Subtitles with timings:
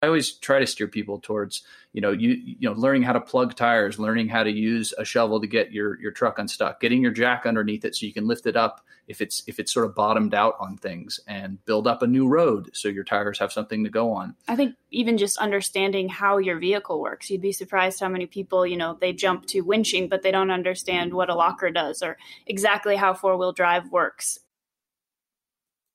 [0.00, 1.62] I always try to steer people towards,
[1.92, 5.04] you know, you you know, learning how to plug tires, learning how to use a
[5.04, 8.26] shovel to get your your truck unstuck, getting your jack underneath it so you can
[8.28, 11.88] lift it up if it's if it's sort of bottomed out on things and build
[11.88, 14.36] up a new road so your tires have something to go on.
[14.46, 18.64] I think even just understanding how your vehicle works, you'd be surprised how many people,
[18.64, 22.18] you know, they jump to winching but they don't understand what a locker does or
[22.46, 24.38] exactly how four-wheel drive works.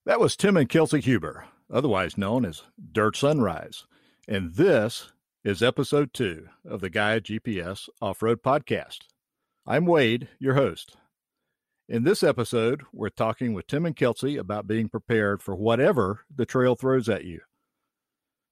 [0.05, 3.85] That was Tim and Kelsey Huber, otherwise known as Dirt Sunrise.
[4.25, 5.11] And this
[5.43, 8.99] is episode two of the Gaia GPS Off Road Podcast.
[9.67, 10.95] I'm Wade, your host.
[11.89, 16.45] In this episode, we're talking with Tim and Kelsey about being prepared for whatever the
[16.45, 17.41] trail throws at you.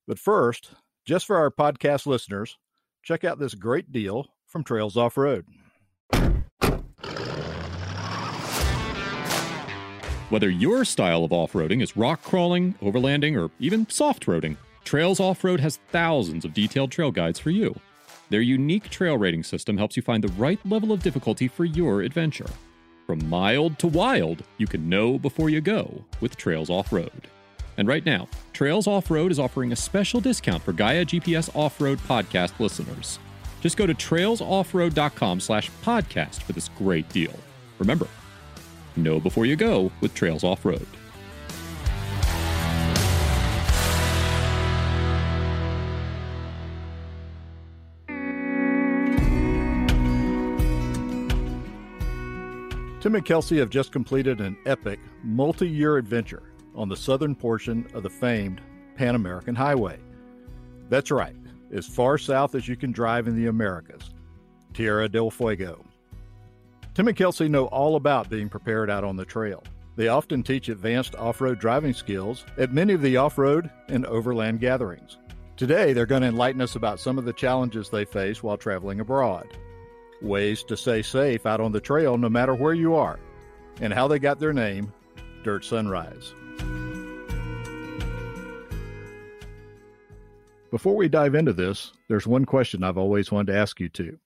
[0.10, 0.72] But first,
[1.06, 2.58] just for our podcast listeners,
[3.02, 5.46] check out this great deal from Trails Off Road.
[10.30, 15.20] Whether your style of off roading is rock crawling, overlanding, or even soft roading, Trails
[15.20, 17.76] Off Road has thousands of detailed trail guides for you.
[18.30, 22.02] Their unique trail rating system helps you find the right level of difficulty for your
[22.02, 22.50] adventure.
[23.06, 27.28] From mild to wild, you can know before you go with Trails Off Road.
[27.78, 31.80] And right now, Trails Off Road is offering a special discount for Gaia GPS Off
[31.82, 33.20] Road podcast listeners.
[33.62, 37.34] Just go to trailsoffroad.com slash podcast for this great deal.
[37.80, 38.08] Remember,
[38.96, 40.88] know before you go with Trails Off Road.
[53.02, 56.44] Tim and Kelsey have just completed an epic multi year adventure
[56.76, 58.62] on the southern portion of the famed
[58.96, 59.98] Pan American Highway.
[60.88, 61.36] That's right,
[61.74, 64.12] as far south as you can drive in the Americas,
[64.76, 65.84] Tierra del Fuego.
[66.94, 69.64] Tim and Kelsey know all about being prepared out on the trail.
[69.96, 74.06] They often teach advanced off road driving skills at many of the off road and
[74.06, 75.18] overland gatherings.
[75.58, 79.00] Today, they're going to enlighten us about some of the challenges they face while traveling
[79.00, 79.48] abroad
[80.22, 83.20] ways to stay safe out on the trail no matter where you are,
[83.80, 84.92] and how they got their name,
[85.44, 86.34] Dirt Sunrise.
[90.72, 94.18] Before we dive into this, there's one question I've always wanted to ask you two.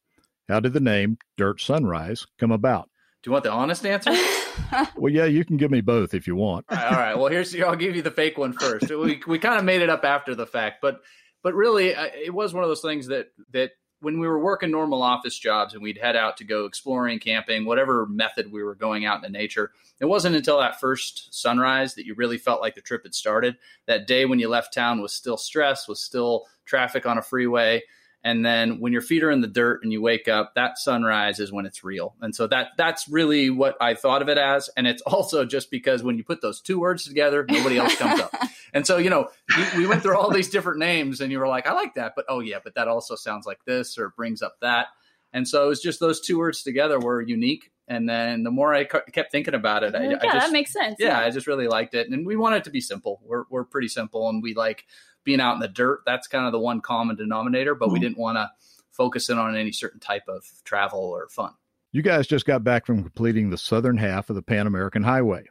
[0.47, 2.90] How did the name Dirt Sunrise come about?
[3.24, 4.12] Do you want the honest answer?
[4.96, 6.66] well, yeah, you can give me both if you want.
[6.69, 7.18] all, right, all right.
[7.18, 8.92] Well, here's I'll give you the fake one first.
[8.92, 11.02] We we kind of made it up after the fact, but
[11.42, 14.72] but really, uh, it was one of those things that that when we were working
[14.72, 18.75] normal office jobs and we'd head out to go exploring, camping, whatever method we were
[18.75, 22.61] going out in the nature, it wasn't until that first sunrise that you really felt
[22.61, 23.57] like the trip had started.
[23.88, 27.81] That day when you left town was still stress, was still traffic on a freeway.
[28.25, 31.40] And then when your feet are in the dirt and you wake up, that sunrise
[31.40, 32.16] is when it's real.
[32.22, 34.68] And so that that's really what I thought of it as.
[34.75, 38.19] And it's also just because when you put those two words together, nobody else comes
[38.19, 38.34] up.
[38.74, 41.47] And so, you know, we, we went through all these different names and you were
[41.47, 44.42] like, I like that, but oh yeah, but that also sounds like this or brings
[44.42, 44.88] up that.
[45.31, 47.72] And so it was just those two words together were unique.
[47.88, 50.12] And then the more I kept thinking about it, I, mm-hmm.
[50.12, 50.97] yeah, I just, that makes sense.
[51.00, 52.09] Yeah, yeah, I just really liked it.
[52.09, 53.22] And we want it to be simple.
[53.24, 54.84] We're, we're pretty simple and we like
[55.25, 56.03] being out in the dirt.
[56.06, 57.94] That's kind of the one common denominator, but mm-hmm.
[57.94, 58.50] we didn't want to
[58.91, 61.52] focus in on any certain type of travel or fun.
[61.91, 65.46] You guys just got back from completing the southern half of the Pan American Highway.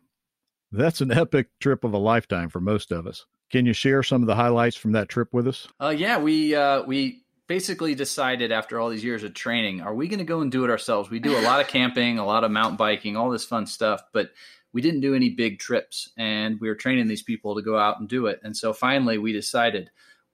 [0.72, 3.26] That's an epic trip of a lifetime for most of us.
[3.50, 5.68] Can you share some of the highlights from that trip with us?
[5.80, 10.08] Uh, yeah, we uh, we basically decided after all these years of training, are we
[10.08, 11.10] going to go and do it ourselves?
[11.10, 14.02] We do a lot of camping, a lot of mountain biking, all this fun stuff,
[14.12, 14.30] but
[14.74, 18.00] we didn't do any big trips, and we were training these people to go out
[18.00, 18.40] and do it.
[18.42, 19.90] And so finally, we decided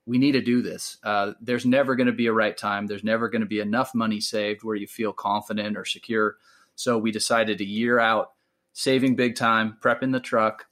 [0.07, 0.97] we need to do this.
[1.03, 2.87] Uh, there's never going to be a right time.
[2.87, 6.37] There's never going to be enough money saved where you feel confident or secure.
[6.75, 8.31] So we decided a year out,
[8.73, 10.65] saving big time, prepping the truck,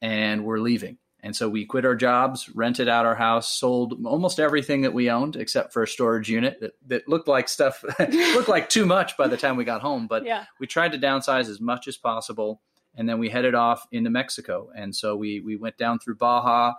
[0.00, 0.98] and we're leaving.
[1.24, 5.08] And so we quit our jobs, rented out our house, sold almost everything that we
[5.08, 9.16] owned except for a storage unit that, that looked like stuff, looked like too much
[9.16, 10.08] by the time we got home.
[10.08, 10.46] But yeah.
[10.58, 12.60] we tried to downsize as much as possible.
[12.94, 14.70] And then we headed off into Mexico.
[14.76, 16.74] And so we, we went down through Baja,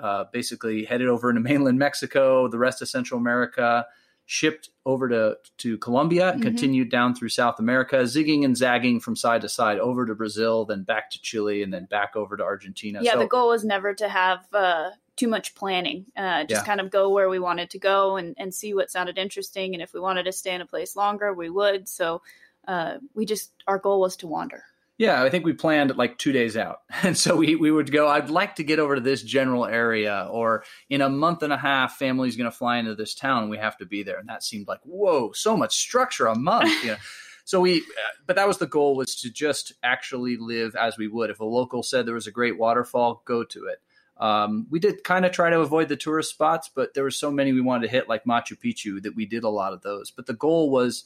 [0.00, 3.86] uh, basically headed over into mainland Mexico, the rest of Central America,
[4.26, 6.48] shipped over to, to Colombia and mm-hmm.
[6.48, 10.64] continued down through South America, zigging and zagging from side to side over to Brazil,
[10.64, 13.00] then back to Chile, and then back over to Argentina.
[13.02, 16.06] Yeah, so, the goal was never to have uh, too much planning.
[16.16, 16.64] Uh, just yeah.
[16.64, 19.74] kind of go where we wanted to go and, and see what sounded interesting.
[19.74, 21.88] And if we wanted to stay in a place longer, we would.
[21.88, 22.22] So
[22.66, 24.64] uh, we just, our goal was to wander.
[24.96, 26.80] Yeah, I think we planned like two days out.
[27.02, 30.28] And so we, we would go, I'd like to get over to this general area,
[30.30, 33.50] or in a month and a half, family's going to fly into this town and
[33.50, 34.18] we have to be there.
[34.18, 36.84] And that seemed like, whoa, so much structure a month.
[36.84, 36.96] You know?
[37.44, 37.82] so we,
[38.26, 41.30] but that was the goal was to just actually live as we would.
[41.30, 43.80] If a local said there was a great waterfall, go to it.
[44.16, 47.30] Um, we did kind of try to avoid the tourist spots, but there were so
[47.30, 50.12] many we wanted to hit, like Machu Picchu, that we did a lot of those.
[50.12, 51.04] But the goal was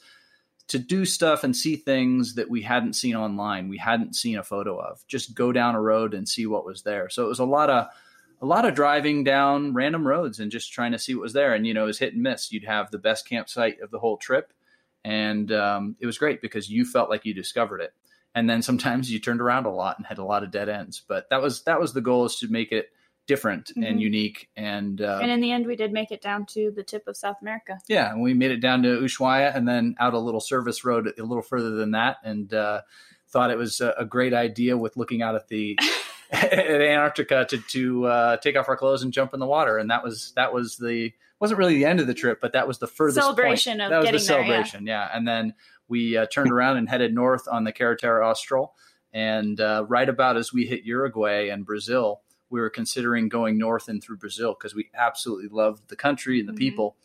[0.69, 4.43] to do stuff and see things that we hadn't seen online, we hadn't seen a
[4.43, 5.03] photo of.
[5.07, 7.09] Just go down a road and see what was there.
[7.09, 7.87] So it was a lot of
[8.41, 11.53] a lot of driving down random roads and just trying to see what was there.
[11.53, 12.51] And you know, it was hit and miss.
[12.51, 14.53] You'd have the best campsite of the whole trip,
[15.03, 17.93] and um, it was great because you felt like you discovered it.
[18.35, 21.01] And then sometimes you turned around a lot and had a lot of dead ends.
[21.07, 22.91] But that was that was the goal is to make it
[23.29, 23.83] different mm-hmm.
[23.83, 24.49] and unique.
[24.57, 27.15] And uh, and in the end, we did make it down to the tip of
[27.15, 27.77] South America.
[27.87, 31.13] Yeah, and we made it down to Ushuaia and then out a little service road
[31.17, 32.81] a little further than that, and uh,
[33.29, 35.77] thought it was a, a, great idea with looking out at the
[36.31, 39.91] at Antarctica to to uh, take off our clothes and jump in the water, and
[39.91, 42.79] that was that was the wasn't really the end of the trip, but that was
[42.79, 43.81] the furthest celebration point.
[43.83, 45.07] of that was getting the celebration, there, yeah.
[45.07, 45.17] yeah.
[45.17, 45.53] And then
[45.87, 48.73] we uh, turned around and headed north on the Carretera Austral,
[49.13, 53.87] and uh, right about as we hit Uruguay and Brazil, we were considering going north
[53.87, 56.59] and through Brazil because we absolutely loved the country and the mm-hmm.
[56.59, 56.95] people.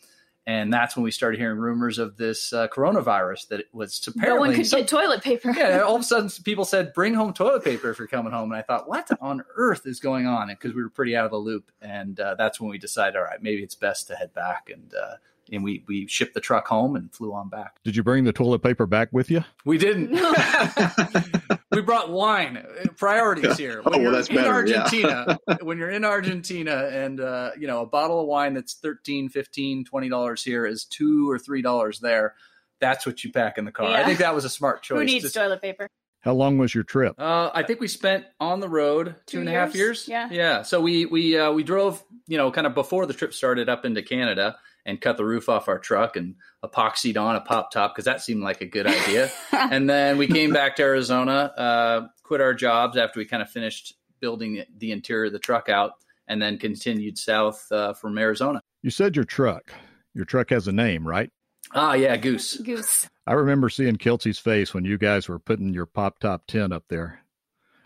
[0.46, 4.28] And that's when we started hearing rumors of this uh, coronavirus that it was apparently
[4.28, 5.54] no one could some, get toilet paper.
[5.56, 8.52] yeah, all of a sudden people said, "Bring home toilet paper if you're coming home."
[8.52, 11.30] And I thought, "What on earth is going on?" Because we were pretty out of
[11.30, 14.34] the loop, and uh, that's when we decided, all right, maybe it's best to head
[14.34, 15.14] back and uh,
[15.52, 17.76] and we we shipped the truck home and flew on back.
[17.84, 19.44] Did you bring the toilet paper back with you?
[19.64, 20.12] We didn't.
[21.84, 22.64] we brought wine.
[22.96, 23.82] Priorities here.
[23.82, 24.50] When oh, well, that's in better.
[24.50, 25.56] Argentina, yeah.
[25.62, 29.84] when you're in Argentina and uh, you know a bottle of wine that's 13 15
[29.84, 32.34] 20 dollars here is 2 or 3 dollars there,
[32.80, 33.90] that's what you pack in the car.
[33.90, 34.00] Yeah.
[34.00, 34.98] I think that was a smart choice.
[34.98, 35.88] Who needs toilet paper?
[36.20, 37.20] How long was your trip?
[37.20, 40.08] Uh, I think we spent on the road two, two and a half years.
[40.08, 40.62] Yeah, yeah.
[40.62, 43.84] So we we uh, we drove, you know, kind of before the trip started up
[43.84, 46.34] into Canada, and cut the roof off our truck and
[46.64, 49.30] epoxied on a pop top because that seemed like a good idea.
[49.52, 53.50] and then we came back to Arizona, uh, quit our jobs after we kind of
[53.50, 55.92] finished building the interior of the truck out,
[56.28, 58.60] and then continued south uh, from Arizona.
[58.82, 59.72] You said your truck.
[60.14, 61.30] Your truck has a name, right?
[61.72, 62.56] Ah, yeah, Goose.
[62.58, 63.08] Goose.
[63.26, 66.84] I remember seeing Kelsey's face when you guys were putting your pop top tent up
[66.88, 67.20] there.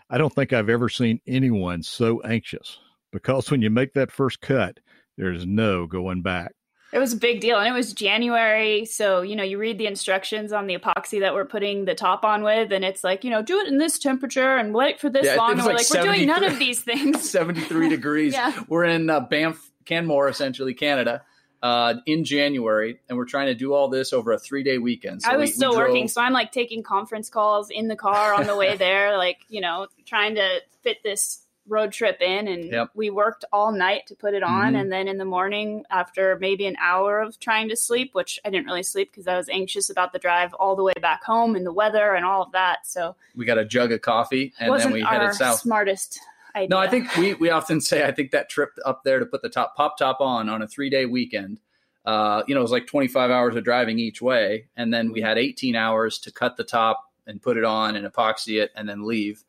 [0.09, 2.79] I don't think I've ever seen anyone so anxious
[3.11, 4.79] because when you make that first cut,
[5.17, 6.53] there's no going back.
[6.91, 7.57] It was a big deal.
[7.57, 8.85] And it was January.
[8.85, 12.23] So, you know, you read the instructions on the epoxy that we're putting the top
[12.23, 15.09] on with, and it's like, you know, do it in this temperature and wait for
[15.09, 15.51] this yeah, long.
[15.51, 17.29] And we're like, we're doing none of these things.
[17.29, 18.33] 73 degrees.
[18.33, 18.63] yeah.
[18.67, 21.23] We're in uh, Banff, Canmore, essentially, Canada.
[21.61, 25.21] Uh, in January, and we're trying to do all this over a three day weekend.
[25.23, 25.89] So I was we, still we drove...
[25.89, 29.39] working, so I'm like taking conference calls in the car on the way there, like
[29.49, 32.89] you know, trying to fit this road trip in and yep.
[32.95, 34.75] we worked all night to put it on mm-hmm.
[34.75, 38.49] and then in the morning after maybe an hour of trying to sleep which i
[38.49, 41.55] didn't really sleep because i was anxious about the drive all the way back home
[41.55, 44.77] and the weather and all of that so we got a jug of coffee and
[44.79, 46.19] then we headed south smartest
[46.55, 46.69] idea.
[46.69, 49.41] no i think we, we often say i think that trip up there to put
[49.41, 51.59] the top pop top on on a three day weekend
[52.05, 55.21] uh, you know it was like 25 hours of driving each way and then we
[55.21, 58.89] had 18 hours to cut the top and put it on and epoxy it and
[58.89, 59.43] then leave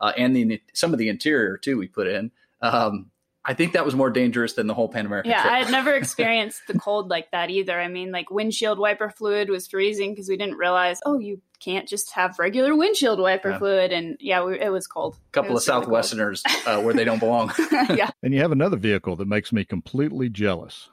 [0.00, 2.30] uh, and the some of the interior too we put in.
[2.60, 3.10] Um,
[3.48, 5.30] I think that was more dangerous than the whole Pan American.
[5.30, 5.52] Yeah, trip.
[5.52, 7.80] I had never experienced the cold like that either.
[7.80, 10.98] I mean, like windshield wiper fluid was freezing because we didn't realize.
[11.06, 13.58] Oh, you can't just have regular windshield wiper yeah.
[13.58, 15.14] fluid, and yeah, we, it was cold.
[15.14, 17.52] A couple of really Southwesterners uh, where they don't belong.
[17.90, 20.90] yeah, and you have another vehicle that makes me completely jealous.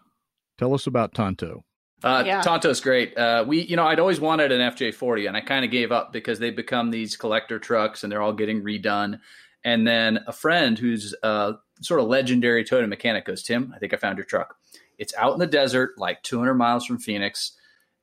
[0.60, 1.66] Tell us about Tonto.
[2.04, 2.42] Uh, yeah.
[2.42, 3.18] Tonto's great.
[3.18, 6.12] Uh, we, you know, I'd always wanted an FJ40, and I kind of gave up
[6.12, 9.20] because they've become these collector trucks, and they're all getting redone.
[9.64, 13.94] And then a friend who's a sort of legendary Toyota mechanic goes, Tim, I think
[13.94, 14.58] I found your truck.
[14.98, 17.54] It's out in the desert, like 200 miles from Phoenix,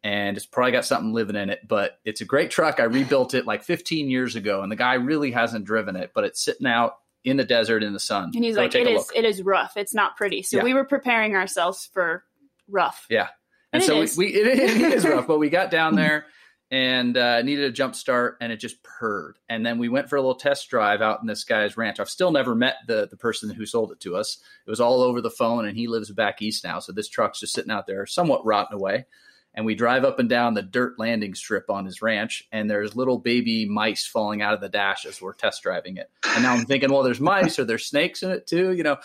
[0.02, 1.68] and it's probably got something living in it.
[1.68, 2.80] But it's a great truck.
[2.80, 6.24] I rebuilt it like 15 years ago, and the guy really hasn't driven it, but
[6.24, 8.32] it's sitting out in the desert in the sun.
[8.34, 9.12] And he's like, "It is, look.
[9.14, 9.76] it is rough.
[9.76, 10.64] It's not pretty." So yeah.
[10.64, 12.24] we were preparing ourselves for
[12.68, 13.06] rough.
[13.10, 13.28] Yeah,
[13.72, 16.26] and, and so we, we, it, it is rough, but we got down there
[16.70, 19.38] and uh, needed a jump start, and it just purred.
[19.48, 21.98] And then we went for a little test drive out in this guy's ranch.
[21.98, 24.38] I've still never met the the person who sold it to us.
[24.66, 26.78] It was all over the phone, and he lives back east now.
[26.78, 29.06] So this truck's just sitting out there, somewhat rotten away.
[29.52, 32.94] And we drive up and down the dirt landing strip on his ranch, and there's
[32.94, 36.08] little baby mice falling out of the dash as we're test driving it.
[36.24, 38.98] And now I'm thinking, well, there's mice, or there's snakes in it too, you know.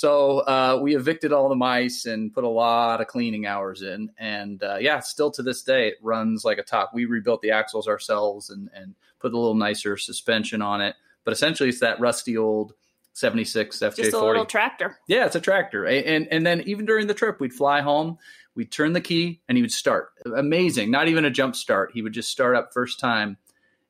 [0.00, 4.08] So uh, we evicted all the mice and put a lot of cleaning hours in.
[4.16, 6.92] And uh, yeah, still to this day, it runs like a top.
[6.94, 10.96] We rebuilt the axles ourselves and, and put a little nicer suspension on it.
[11.22, 12.72] But essentially, it's that rusty old
[13.12, 13.96] 76 FJ40.
[13.96, 14.96] Just a little tractor.
[15.06, 15.84] Yeah, it's a tractor.
[15.84, 18.16] And, and then even during the trip, we'd fly home,
[18.54, 20.12] we'd turn the key, and he would start.
[20.34, 20.90] Amazing.
[20.90, 21.90] Not even a jump start.
[21.92, 23.36] He would just start up first time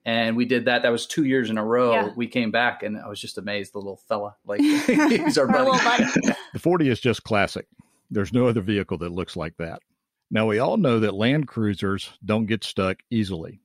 [0.04, 0.82] And we did that.
[0.82, 1.92] That was two years in a row.
[1.92, 2.10] Yeah.
[2.16, 3.74] We came back, and I was just amazed.
[3.74, 5.70] The little fella, like he's our buddy.
[5.70, 6.34] buddy.
[6.52, 7.66] the 40 is just classic.
[8.10, 9.82] There's no other vehicle that looks like that.
[10.30, 13.60] Now we all know that Land Cruisers don't get stuck easily.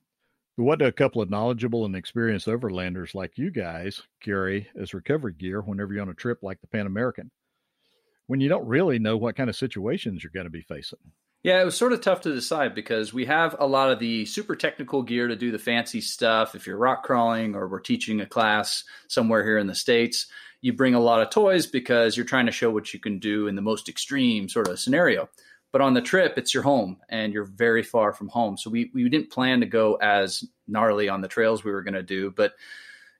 [0.56, 4.94] But what do a couple of knowledgeable and experienced overlanders like you guys carry as
[4.94, 7.30] recovery gear whenever you're on a trip like the Pan American?
[8.26, 10.98] When you don't really know what kind of situations you're going to be facing.
[11.46, 14.24] Yeah, it was sort of tough to decide because we have a lot of the
[14.24, 16.56] super technical gear to do the fancy stuff.
[16.56, 20.26] If you're rock crawling or we're teaching a class somewhere here in the States,
[20.60, 23.46] you bring a lot of toys because you're trying to show what you can do
[23.46, 25.28] in the most extreme sort of scenario.
[25.70, 28.56] But on the trip, it's your home and you're very far from home.
[28.56, 31.94] So we, we didn't plan to go as gnarly on the trails we were going
[31.94, 32.54] to do, but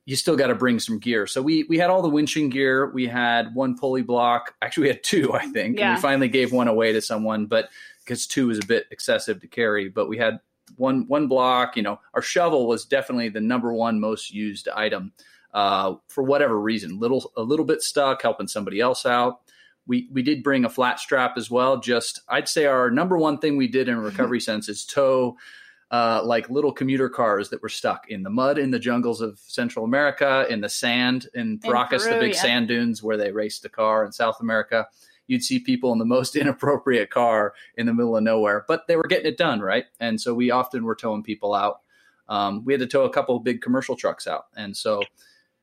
[0.04, 1.28] you still got to bring some gear.
[1.28, 2.90] So we we had all the winching gear.
[2.90, 4.54] We had one pulley block.
[4.62, 5.78] Actually, we had two, I think.
[5.78, 5.88] Yeah.
[5.88, 7.68] And we finally gave one away to someone, but
[8.06, 9.88] because two was a bit excessive to carry.
[9.88, 10.40] But we had
[10.76, 11.76] one one block.
[11.76, 15.12] You know, our shovel was definitely the number one most used item
[15.52, 16.98] uh, for whatever reason.
[16.98, 19.40] Little a little bit stuck, helping somebody else out.
[19.86, 21.78] We we did bring a flat strap as well.
[21.78, 25.36] Just I'd say our number one thing we did in recovery sense is tow.
[25.88, 29.38] Uh, like little commuter cars that were stuck in the mud in the jungles of
[29.46, 32.40] Central America, in the sand in Paracas, the big yeah.
[32.40, 34.88] sand dunes where they raced the car in South America
[35.26, 38.96] you'd see people in the most inappropriate car in the middle of nowhere, but they
[38.96, 39.84] were getting it done, right?
[40.00, 41.80] And so we often were towing people out.
[42.28, 45.02] Um, we had to tow a couple of big commercial trucks out, and so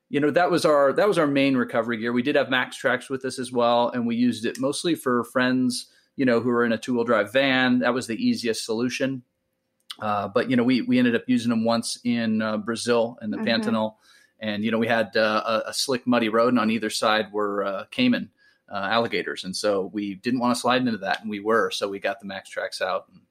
[0.10, 2.14] you know that was our that was our main recovery gear.
[2.14, 5.88] We did have MAXTRAX with us as well, and we used it mostly for friends,
[6.16, 7.80] you know, who were in a two wheel drive van.
[7.80, 9.24] That was the easiest solution.
[10.00, 13.30] Uh, but you know, we we ended up using them once in uh, Brazil in
[13.30, 13.48] the mm-hmm.
[13.48, 13.96] Pantanal,
[14.40, 17.32] and you know, we had uh, a, a, slick, muddy road, and on either side
[17.34, 18.30] were uh, caiman
[18.74, 21.88] uh, alligators, and so we didn't want to slide into that, and we were, so
[21.88, 23.06] we got the MAXTRAX out.
[23.12, 23.22] And,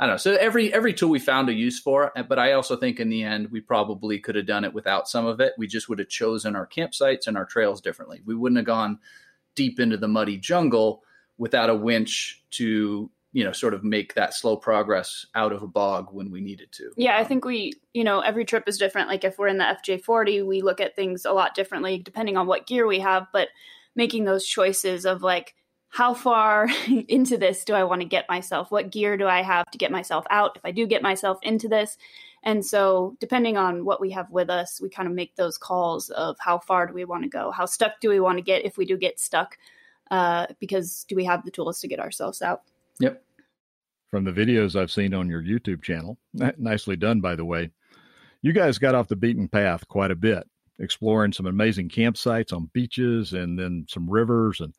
[0.00, 0.18] I don't know.
[0.18, 3.24] So every every tool we found a use for, but I also think in the
[3.24, 5.54] end we probably could have done it without some of it.
[5.58, 8.22] We just would have chosen our campsites and our trails differently.
[8.24, 9.00] We wouldn't have gone
[9.56, 11.02] deep into the muddy jungle
[11.36, 15.66] without a winch to you know sort of make that slow progress out of a
[15.66, 19.08] bog when we needed to yeah i think we you know every trip is different
[19.08, 22.46] like if we're in the fj40 we look at things a lot differently depending on
[22.46, 23.48] what gear we have but
[23.98, 25.54] making those choices of like
[25.90, 26.68] how far
[27.08, 28.70] into this do I want to get myself?
[28.70, 31.68] What gear do I have to get myself out if I do get myself into
[31.68, 31.98] this?
[32.44, 36.08] And so, depending on what we have with us, we kind of make those calls
[36.10, 37.50] of how far do we want to go?
[37.50, 39.58] How stuck do we want to get if we do get stuck?
[40.12, 42.62] Uh, because do we have the tools to get ourselves out?
[43.00, 43.20] Yep.
[44.08, 47.70] From the videos I've seen on your YouTube channel, nicely done, by the way,
[48.40, 52.70] you guys got off the beaten path quite a bit exploring some amazing campsites on
[52.72, 54.74] beaches and then some rivers and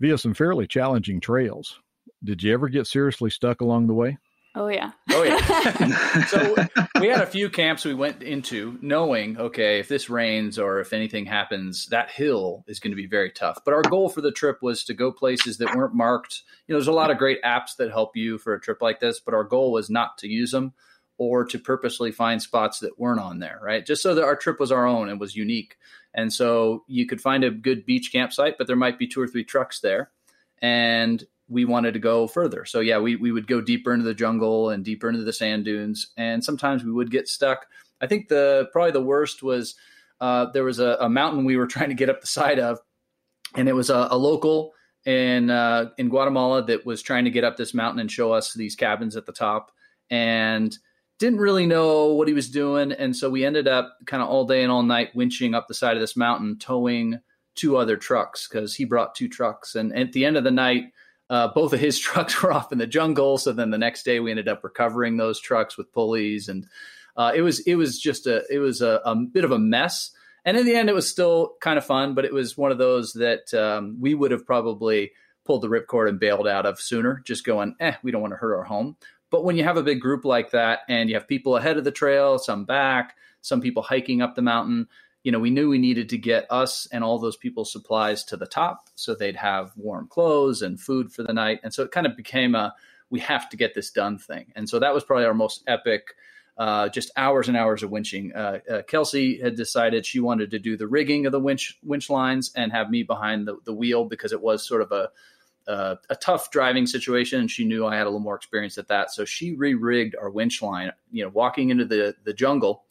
[0.00, 1.80] via some fairly challenging trails.
[2.22, 4.18] Did you ever get seriously stuck along the way?
[4.54, 4.92] Oh yeah.
[5.10, 6.24] Oh yeah.
[6.26, 6.56] so
[7.00, 10.92] we had a few camps we went into knowing, okay, if this rains or if
[10.92, 13.58] anything happens, that hill is going to be very tough.
[13.64, 16.42] But our goal for the trip was to go places that weren't marked.
[16.66, 19.00] You know, there's a lot of great apps that help you for a trip like
[19.00, 20.72] this, but our goal was not to use them
[21.18, 23.84] or to purposely find spots that weren't on there, right?
[23.84, 25.76] Just so that our trip was our own and was unique.
[26.14, 29.26] And so you could find a good beach campsite, but there might be two or
[29.26, 30.10] three trucks there.
[30.62, 32.64] And we wanted to go further.
[32.64, 35.64] So yeah, we, we would go deeper into the jungle and deeper into the sand
[35.64, 36.08] dunes.
[36.16, 37.66] And sometimes we would get stuck.
[38.00, 39.74] I think the probably the worst was
[40.20, 42.78] uh, there was a, a, mountain we were trying to get up the side of,
[43.56, 44.72] and it was a, a local
[45.04, 48.52] in uh, in Guatemala that was trying to get up this mountain and show us
[48.52, 49.72] these cabins at the top.
[50.10, 50.76] And
[51.18, 52.92] didn't really know what he was doing.
[52.92, 55.74] And so we ended up kind of all day and all night winching up the
[55.74, 57.20] side of this mountain, towing
[57.54, 59.74] two other trucks because he brought two trucks.
[59.74, 60.92] And at the end of the night,
[61.28, 63.36] uh, both of his trucks were off in the jungle.
[63.38, 66.48] So then the next day we ended up recovering those trucks with pulleys.
[66.48, 66.66] And
[67.16, 70.12] uh, it was, it was just a, it was a, a, bit of a mess.
[70.44, 72.78] And in the end, it was still kind of fun, but it was one of
[72.78, 75.10] those that um, we would have probably
[75.44, 78.36] pulled the ripcord and bailed out of sooner, just going, eh, we don't want to
[78.36, 78.96] hurt our home.
[79.30, 81.84] But when you have a big group like that and you have people ahead of
[81.84, 84.88] the trail, some back, some people hiking up the mountain,
[85.22, 88.36] you know, we knew we needed to get us and all those people's supplies to
[88.36, 91.60] the top so they'd have warm clothes and food for the night.
[91.62, 92.74] And so it kind of became a
[93.10, 94.52] we have to get this done thing.
[94.54, 96.14] And so that was probably our most epic,
[96.58, 98.36] uh, just hours and hours of winching.
[98.36, 102.10] Uh, uh, Kelsey had decided she wanted to do the rigging of the winch winch
[102.10, 105.10] lines and have me behind the, the wheel because it was sort of a
[105.68, 108.88] uh, a tough driving situation, and she knew I had a little more experience at
[108.88, 109.12] that.
[109.12, 110.90] So she re-rigged our winch line.
[111.12, 112.84] You know, walking into the the jungle,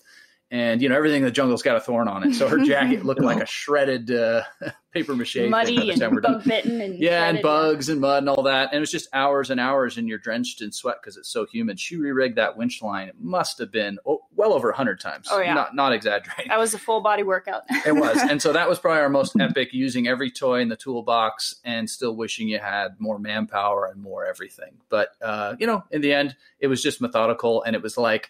[0.50, 2.34] and you know everything in the jungle's got a thorn on it.
[2.34, 4.44] So her jacket looked like a shredded uh,
[4.94, 8.44] paper mache, muddy and bug bitten, and yeah, shredded, and bugs and mud and all
[8.44, 8.70] that.
[8.70, 11.46] And it was just hours and hours, and you're drenched in sweat because it's so
[11.46, 11.80] humid.
[11.80, 13.10] She re-rigged that winch line.
[13.10, 15.28] It must have been oh, well over 100 times.
[15.30, 15.54] Oh, yeah.
[15.54, 16.50] Not, not exaggerating.
[16.50, 17.64] That was a full body workout.
[17.86, 18.18] it was.
[18.18, 21.90] And so that was probably our most epic using every toy in the toolbox and
[21.90, 24.78] still wishing you had more manpower and more everything.
[24.90, 28.30] But, uh, you know, in the end, it was just methodical and it was like,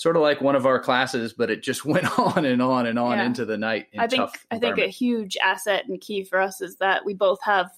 [0.00, 2.98] sort of like one of our classes, but it just went on and on and
[2.98, 3.26] on Yeah.
[3.26, 3.88] into the night.
[3.92, 7.12] In I think I think a huge asset and key for us is that we
[7.12, 7.70] both have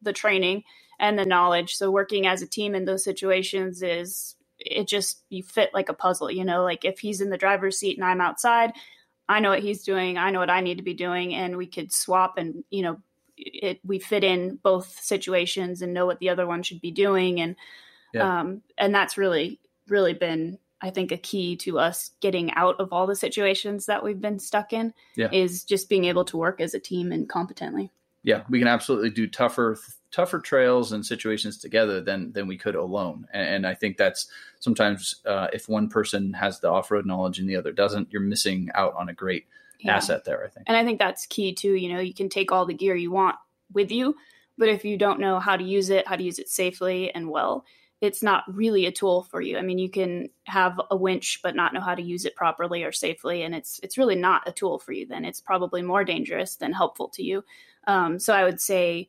[0.00, 0.64] the training
[0.98, 1.74] and the knowledge.
[1.76, 5.94] So working as a team in those situations is it just you fit like a
[5.94, 8.72] puzzle, you know, like if he's in the driver's seat and I'm outside,
[9.28, 11.66] I know what he's doing, I know what I need to be doing and we
[11.66, 13.02] could swap and, you know,
[13.36, 17.38] it we fit in both situations and know what the other one should be doing
[17.42, 17.54] and
[18.14, 18.38] Yeah.
[18.40, 22.92] um and that's really really been I think a key to us getting out of
[22.92, 25.28] all the situations that we've been stuck in Yeah.
[25.32, 27.90] is just being able to work as a team and competently.
[28.22, 29.78] yeah, we can absolutely do tougher
[30.10, 33.26] tougher trails and situations together than than we could alone.
[33.32, 34.28] And, and I think that's
[34.60, 38.22] sometimes uh, if one person has the off road knowledge and the other doesn't, you're
[38.22, 39.44] missing out on a great
[39.78, 39.96] Yeah.
[39.96, 40.44] asset there.
[40.44, 40.64] I think.
[40.68, 41.74] And I think that's key too.
[41.74, 43.36] You know, you can take all the gear you want
[43.72, 44.16] with you,
[44.58, 47.28] but if you don't know how to use it, how to use it safely and
[47.30, 47.64] well,
[48.00, 49.56] it's not really a tool for you.
[49.56, 52.84] I mean, you can have a winch but not know how to use it properly
[52.84, 55.06] or safely, and it's it's really not a tool for you.
[55.06, 57.42] Then it's probably more dangerous than helpful to you.
[57.86, 59.08] Um, so I would say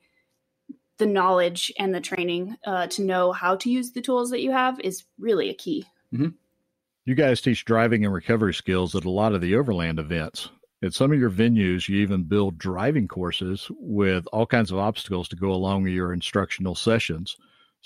[0.98, 4.51] the knowledge and the training uh, to know how to use the tools that you
[4.51, 5.86] have is really a key.
[7.06, 10.50] You guys teach driving and recovery skills at a lot of the overland events.
[10.84, 15.27] At some of your venues, you even build driving courses with all kinds of obstacles
[15.29, 17.36] to go along with your instructional sessions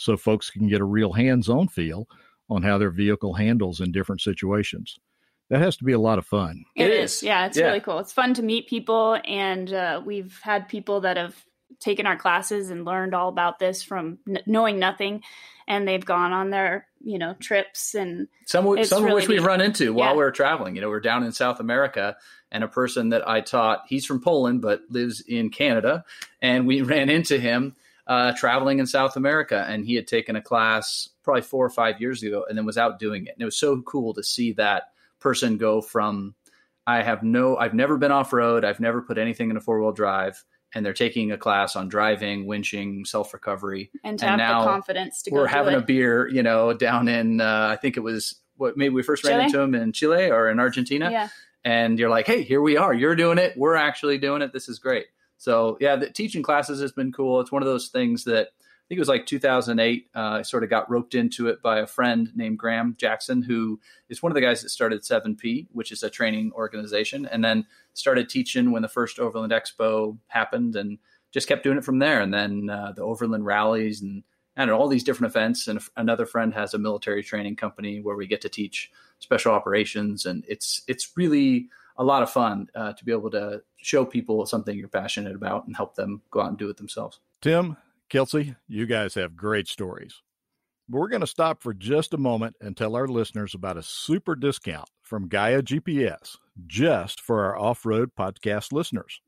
[0.01, 2.07] so folks can get a real hands on feel
[2.49, 4.97] on how their vehicle handles in different situations.
[5.49, 6.63] That has to be a lot of fun.
[6.75, 7.13] It It is.
[7.17, 7.23] is.
[7.23, 7.67] Yeah, it's Yeah.
[7.67, 7.99] really cool.
[7.99, 11.35] It's fun to meet people, and uh, we've had people that have
[11.79, 15.21] taken our classes and learned all about this from n- knowing nothing,
[15.67, 19.27] and they've gone on their you know trips and Some, It's some of really which
[19.29, 20.75] we've run into while we are traveling.
[20.75, 22.15] You know, we're down in South America,
[22.51, 26.05] and a person that I taught, he's from Poland but lives in Canada,
[26.41, 27.75] and we ran into him
[28.11, 32.01] uh, traveling in South America, and he had taken a class probably four or five
[32.01, 33.29] years ago, and then was out doing it.
[33.29, 36.35] And it was so cool to see that person go from
[36.85, 39.79] I have no, I've never been off road, I've never put anything in a four
[39.79, 40.43] wheel drive,
[40.75, 44.65] and they're taking a class on driving, winching, self recovery, and to And have now
[44.65, 48.01] the confidence to we're having a beer, you know, down in uh, I think it
[48.01, 51.29] was what maybe we first ran into him in Chile or in Argentina, yeah,
[51.63, 54.67] and you're like, hey, here we are, you're doing it, we're actually doing it, this
[54.67, 55.05] is great.
[55.41, 57.41] So yeah, the teaching classes has been cool.
[57.41, 60.07] It's one of those things that I think it was like 2008.
[60.15, 63.79] Uh, I sort of got roped into it by a friend named Graham Jackson, who
[64.07, 67.65] is one of the guys that started 7P, which is a training organization, and then
[67.95, 70.99] started teaching when the first Overland Expo happened, and
[71.31, 72.21] just kept doing it from there.
[72.21, 74.21] And then uh, the Overland rallies and
[74.55, 75.67] I all these different events.
[75.67, 80.27] And another friend has a military training company where we get to teach special operations,
[80.27, 84.45] and it's it's really a lot of fun uh, to be able to show people
[84.45, 87.19] something you're passionate about and help them go out and do it themselves.
[87.41, 87.77] Tim,
[88.09, 90.21] Kelsey, you guys have great stories.
[90.89, 93.83] But we're going to stop for just a moment and tell our listeners about a
[93.83, 99.21] super discount from Gaia GPS just for our off road podcast listeners.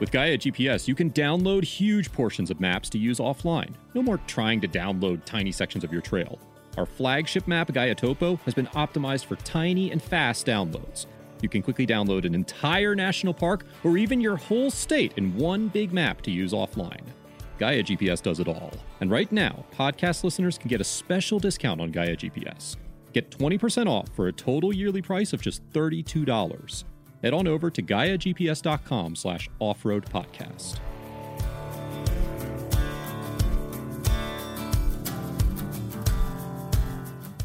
[0.00, 3.74] With Gaia GPS, you can download huge portions of maps to use offline.
[3.94, 6.40] No more trying to download tiny sections of your trail.
[6.78, 11.06] Our flagship map, Gaia Topo, has been optimized for tiny and fast downloads.
[11.42, 15.68] You can quickly download an entire national park or even your whole state in one
[15.68, 17.04] big map to use offline.
[17.58, 18.72] Gaia GPS does it all.
[19.00, 22.76] And right now, podcast listeners can get a special discount on Gaia GPS.
[23.12, 26.84] Get 20% off for a total yearly price of just $32.
[27.22, 30.80] Head on over to GaiaGPS.com slash offroad podcast.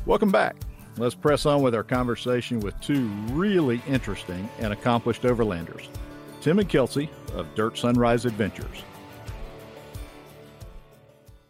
[0.07, 0.55] Welcome back.
[0.95, 5.89] Let's press on with our conversation with two really interesting and accomplished overlanders
[6.39, 8.85] Tim and Kelsey of Dirt Sunrise Adventures.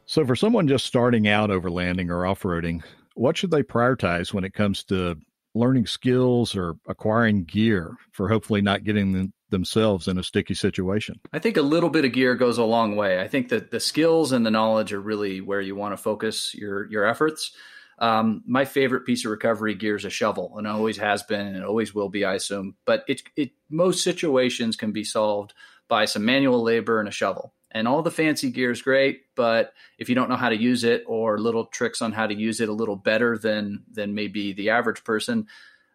[0.08, 4.44] So, for someone just starting out overlanding or off roading, what should they prioritize when
[4.44, 5.18] it comes to
[5.54, 11.20] learning skills or acquiring gear for hopefully not getting them, themselves in a sticky situation?
[11.32, 13.22] I think a little bit of gear goes a long way.
[13.22, 16.56] I think that the skills and the knowledge are really where you want to focus
[16.56, 17.52] your your efforts.
[18.00, 21.48] Um, my favorite piece of recovery gear is a shovel, and it always has been,
[21.48, 22.76] and always will be, I assume.
[22.86, 25.54] But it, it most situations can be solved
[25.88, 27.54] by some manual labor and a shovel.
[27.72, 30.84] And all the fancy gear is great, but if you don't know how to use
[30.84, 34.54] it, or little tricks on how to use it a little better than than maybe
[34.54, 35.48] the average person,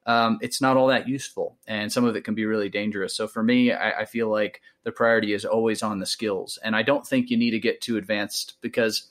[0.05, 3.17] um, it's not all that useful, and some of it can be really dangerous.
[3.17, 6.75] So for me, I, I feel like the priority is always on the skills, and
[6.75, 9.09] I don't think you need to get too advanced because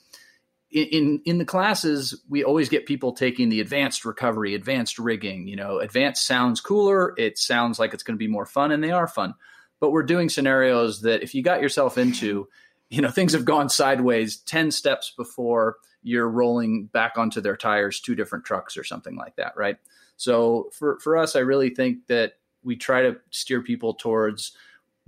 [0.72, 5.56] in in the classes we always get people taking the advanced recovery advanced rigging you
[5.56, 8.90] know advanced sounds cooler it sounds like it's going to be more fun and they
[8.90, 9.34] are fun.
[9.80, 12.48] But we're doing scenarios that if you got yourself into
[12.88, 18.00] you know things have gone sideways 10 steps before you're rolling back onto their tires
[18.00, 19.76] two different trucks or something like that right?
[20.16, 24.56] So for for us i really think that we try to steer people towards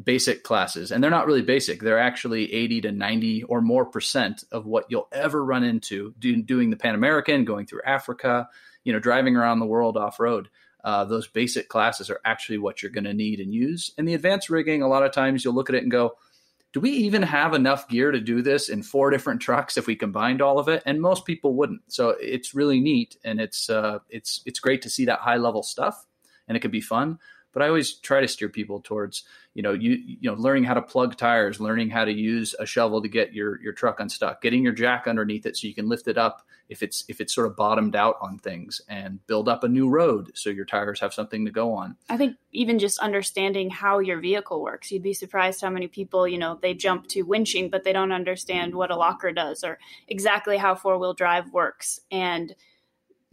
[0.02, 1.80] basic classes and they're not really basic.
[1.80, 6.42] They're actually 80 to 90 or more percent of what you'll ever run into do,
[6.42, 8.48] doing the pan american going through africa
[8.82, 10.48] you know driving around the world off road
[10.84, 13.90] uh, those basic classes are actually what you're going to need and use.
[13.96, 16.16] And the advanced rigging a lot of times you'll look at it and go
[16.74, 19.96] do we even have enough gear to do this in four different trucks if we
[19.96, 20.82] combined all of it?
[20.84, 21.80] And most people wouldn't.
[21.88, 25.62] So it's really neat and it's uh, it's it's great to see that high level
[25.62, 26.04] stuff
[26.46, 27.18] and it can be fun
[27.54, 29.22] but I always try to steer people towards,
[29.54, 32.66] you know, you you know, learning how to plug tires, learning how to use a
[32.66, 35.88] shovel to get your your truck unstuck, getting your jack underneath it so you can
[35.88, 39.48] lift it up if it's if it's sort of bottomed out on things and build
[39.48, 41.96] up a new road so your tires have something to go on.
[42.08, 46.26] I think even just understanding how your vehicle works, you'd be surprised how many people,
[46.26, 49.78] you know, they jump to winching but they don't understand what a locker does or
[50.08, 52.54] exactly how four-wheel drive works and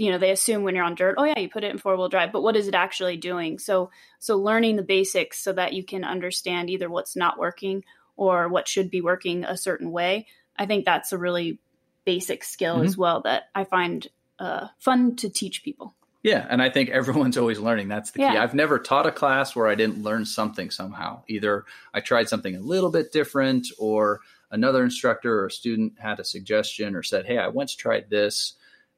[0.01, 1.95] you know they assume when you're on dirt oh yeah you put it in four
[1.95, 3.59] wheel drive but what is it actually doing?
[3.59, 7.83] So so learning the basics so that you can understand either what's not working
[8.15, 10.25] or what should be working a certain way
[10.57, 11.59] i think that's a really
[12.03, 12.85] basic skill mm-hmm.
[12.85, 14.07] as well that i find
[14.39, 15.93] uh, fun to teach people.
[16.23, 17.87] Yeah and i think everyone's always learning.
[17.87, 18.23] That's the key.
[18.23, 18.41] Yeah.
[18.41, 21.21] i've never taught a class where i didn't learn something somehow.
[21.27, 26.19] Either i tried something a little bit different or another instructor or a student had
[26.19, 28.55] a suggestion or said hey i once tried this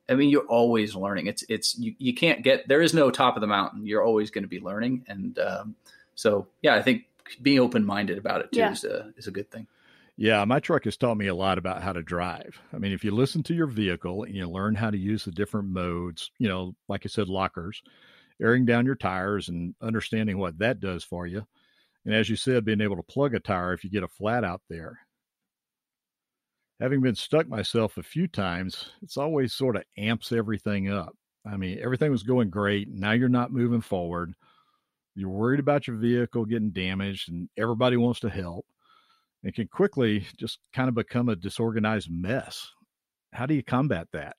[0.10, 1.28] I mean, you're always learning.
[1.28, 3.86] It's it's you, you can't get there is no top of the mountain.
[3.86, 5.76] You're always going to be learning, and um,
[6.16, 7.04] so yeah, I think
[7.42, 8.72] being open minded about it too yeah.
[8.72, 9.68] is a is a good thing.
[10.16, 12.60] Yeah, my truck has taught me a lot about how to drive.
[12.72, 15.32] I mean, if you listen to your vehicle and you learn how to use the
[15.32, 17.82] different modes, you know, like I said, lockers,
[18.40, 21.48] airing down your tires and understanding what that does for you.
[22.06, 24.44] And as you said, being able to plug a tire if you get a flat
[24.44, 25.00] out there
[26.80, 31.16] having been stuck myself a few times, it's always sort of amps everything up.
[31.46, 32.90] I mean, everything was going great.
[32.90, 34.34] Now you're not moving forward.
[35.16, 38.66] You're worried about your vehicle getting damaged, and everybody wants to help.
[39.44, 42.72] It can quickly just kind of become a disorganized mess.
[43.34, 44.38] How do you combat that?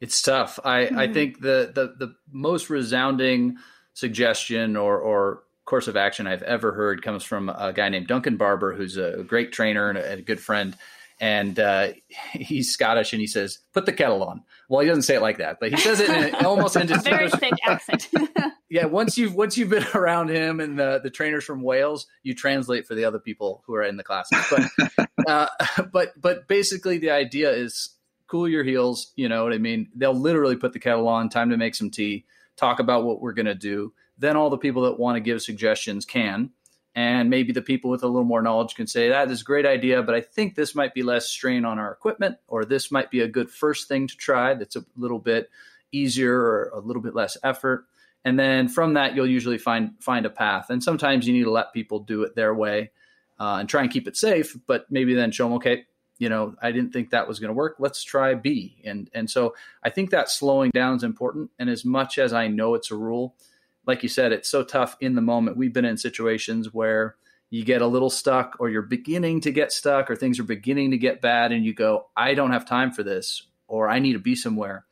[0.00, 0.58] It's tough.
[0.64, 0.98] I, mm-hmm.
[0.98, 3.56] I think the, the the most resounding
[3.94, 8.36] suggestion or or course of action I've ever heard comes from a guy named Duncan
[8.36, 10.76] Barber, who's a great trainer and a, a good friend
[11.22, 11.92] and uh,
[12.32, 15.38] he's Scottish, and he says, "Put the kettle on." Well, he doesn't say it like
[15.38, 18.08] that, but he says it in an almost very thick accent.
[18.68, 22.34] yeah, once you've once you've been around him and the the trainers from Wales, you
[22.34, 24.38] translate for the other people who are in the classes.
[24.50, 25.46] But uh,
[25.92, 29.12] but but basically, the idea is cool your heels.
[29.14, 29.88] You know what I mean?
[29.94, 31.28] They'll literally put the kettle on.
[31.28, 32.24] Time to make some tea.
[32.56, 33.92] Talk about what we're gonna do.
[34.18, 36.50] Then all the people that want to give suggestions can
[36.94, 39.64] and maybe the people with a little more knowledge can say that is a great
[39.66, 43.10] idea but i think this might be less strain on our equipment or this might
[43.10, 45.48] be a good first thing to try that's a little bit
[45.92, 47.86] easier or a little bit less effort.
[48.24, 50.70] And then from that you'll usually find find a path.
[50.70, 52.90] And sometimes you need to let people do it their way
[53.38, 55.84] uh, and try and keep it safe but maybe then show them okay
[56.18, 57.76] you know i didn't think that was going to work.
[57.78, 58.80] Let's try b.
[58.84, 61.50] And and so i think that slowing down is important.
[61.58, 63.34] And as much as i know it's a rule
[63.86, 65.56] like you said, it's so tough in the moment.
[65.56, 67.16] We've been in situations where
[67.50, 70.92] you get a little stuck or you're beginning to get stuck or things are beginning
[70.92, 74.14] to get bad and you go, I don't have time for this or I need
[74.14, 74.86] to be somewhere.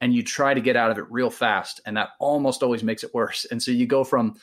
[0.00, 1.80] And you try to get out of it real fast.
[1.84, 3.46] And that almost always makes it worse.
[3.50, 4.36] And so you go from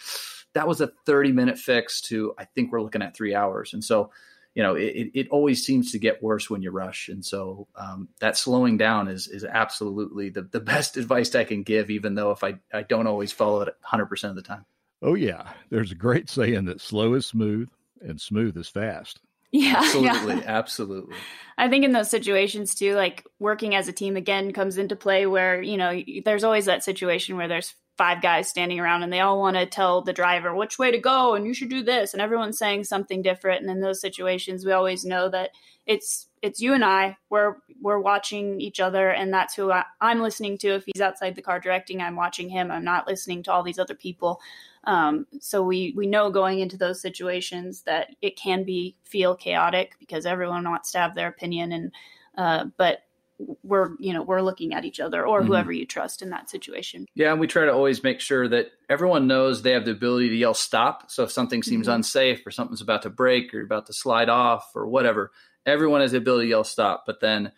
[0.54, 3.74] that was a 30 minute fix to I think we're looking at three hours.
[3.74, 4.12] And so
[4.56, 7.10] you know, it, it always seems to get worse when you rush.
[7.10, 11.64] And so um, that slowing down is is absolutely the, the best advice I can
[11.64, 14.66] give, even though if I, I don't always follow it 100% of the time.
[15.02, 15.50] Oh, yeah.
[15.70, 17.70] There's a great saying that slow is smooth
[18.02, 19.20] and smooth is fast.
[19.56, 20.44] Yeah, absolutely, yeah.
[20.48, 21.16] absolutely.
[21.60, 25.28] I think in those situations too, like working as a team again comes into play
[25.28, 29.20] where, you know, there's always that situation where there's five guys standing around and they
[29.20, 32.14] all want to tell the driver which way to go and you should do this
[32.14, 33.62] and everyone's saying something different.
[33.62, 35.52] And in those situations we always know that
[35.86, 37.18] it's it's you and I.
[37.30, 40.70] We're we're watching each other and that's who I, am listening to.
[40.70, 42.72] If he's outside the car directing I'm watching him.
[42.72, 44.42] I'm not listening to all these other people.
[44.86, 49.96] Um, so we we know going into those situations that it can be feel chaotic
[50.00, 51.92] because everyone wants to have their opinion and
[52.38, 53.04] uh, but
[53.64, 55.48] we're you know we're looking at each other or mm-hmm.
[55.48, 58.68] whoever you trust in that situation yeah and we try to always make sure that
[58.90, 61.96] everyone knows they have the ability to yell stop so if something seems mm-hmm.
[61.96, 65.32] unsafe or something's about to break or about to slide off or whatever
[65.66, 67.52] everyone has the ability to yell stop but then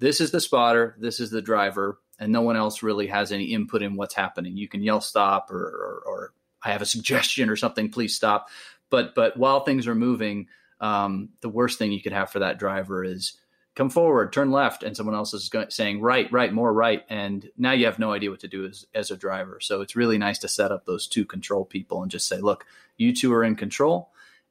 [0.00, 3.44] this is the spotter, this is the driver, and no one else really has any
[3.44, 4.56] input in what's happening.
[4.56, 8.48] You can yell stop or, or, or I have a suggestion or something, please stop.
[8.90, 10.48] But but while things are moving,
[10.80, 13.38] um, the worst thing you could have for that driver is
[13.74, 17.50] come forward, turn left, and someone else is going, saying right, right, more right, and
[17.56, 19.58] now you have no idea what to do as as a driver.
[19.60, 22.66] So it's really nice to set up those two control people and just say, look,
[22.96, 24.10] you two are in control.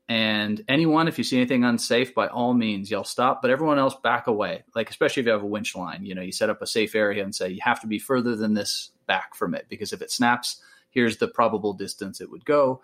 [0.10, 3.42] And anyone, if you see anything unsafe, by all means, yell stop.
[3.42, 4.64] But everyone else, back away.
[4.76, 6.94] Like especially if you have a winch line, you know, you set up a safe
[6.94, 10.02] area and say you have to be further than this back from it because if
[10.02, 12.82] it snaps, here's the probable distance it would go.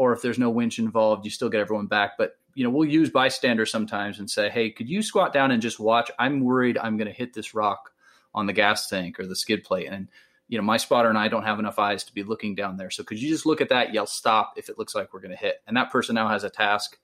[0.00, 2.12] Or if there's no winch involved, you still get everyone back.
[2.16, 5.60] But you know, we'll use bystanders sometimes and say, "Hey, could you squat down and
[5.60, 6.10] just watch?
[6.18, 7.92] I'm worried I'm going to hit this rock
[8.34, 10.08] on the gas tank or the skid plate." And
[10.48, 12.88] you know, my spotter and I don't have enough eyes to be looking down there.
[12.90, 15.32] So could you just look at that, yell stop if it looks like we're going
[15.32, 15.62] to hit?
[15.66, 16.98] And that person now has a task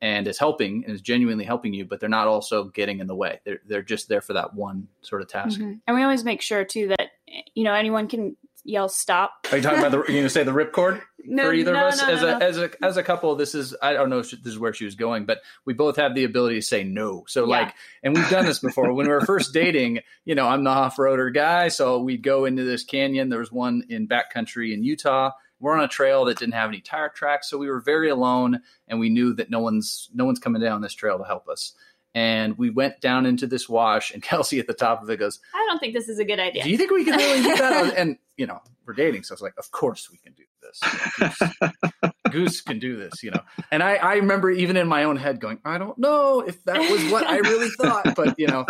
[0.00, 3.14] and is helping and is genuinely helping you, but they're not also getting in the
[3.16, 3.40] way.
[3.44, 5.58] They're they're just there for that one sort of task.
[5.58, 5.72] Mm-hmm.
[5.84, 7.10] And we always make sure too that
[7.56, 9.46] you know anyone can yell stop.
[9.50, 9.98] Are you talking about the?
[10.12, 12.58] You gonna say the ripcord no, for either no, of us no, as a as
[12.58, 13.34] a as a couple?
[13.36, 15.96] This is I don't know if this is where she was going, but we both
[15.96, 17.24] have the ability to say no.
[17.28, 17.60] So yeah.
[17.60, 20.00] like, and we've done this before when we were first dating.
[20.24, 23.28] You know, I'm the off roader guy, so we'd go into this canyon.
[23.28, 25.32] There was one in backcountry in Utah.
[25.58, 28.60] We're on a trail that didn't have any tire tracks, so we were very alone,
[28.88, 31.72] and we knew that no one's no one's coming down this trail to help us
[32.16, 35.38] and we went down into this wash and kelsey at the top of it goes
[35.54, 36.64] i don't think this is a good idea.
[36.64, 37.94] Do you think we can really do that?
[37.96, 40.80] And you know we're dating so i was like of course we can do this.
[41.18, 43.40] Goose, goose, can do this you know.
[43.70, 46.78] And I, I remember even in my own head going i don't know if that
[46.78, 48.66] was what i really thought but you know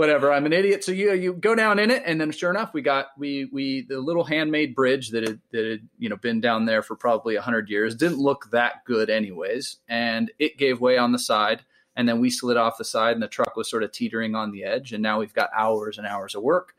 [0.00, 0.32] whatever.
[0.32, 2.80] I'm an idiot so you you go down in it and then sure enough we
[2.80, 6.64] got we we the little handmade bridge that had that had you know been down
[6.64, 11.12] there for probably 100 years didn't look that good anyways and it gave way on
[11.12, 11.62] the side
[12.00, 14.52] and then we slid off the side and the truck was sort of teetering on
[14.52, 16.74] the edge and now we've got hours and hours of work.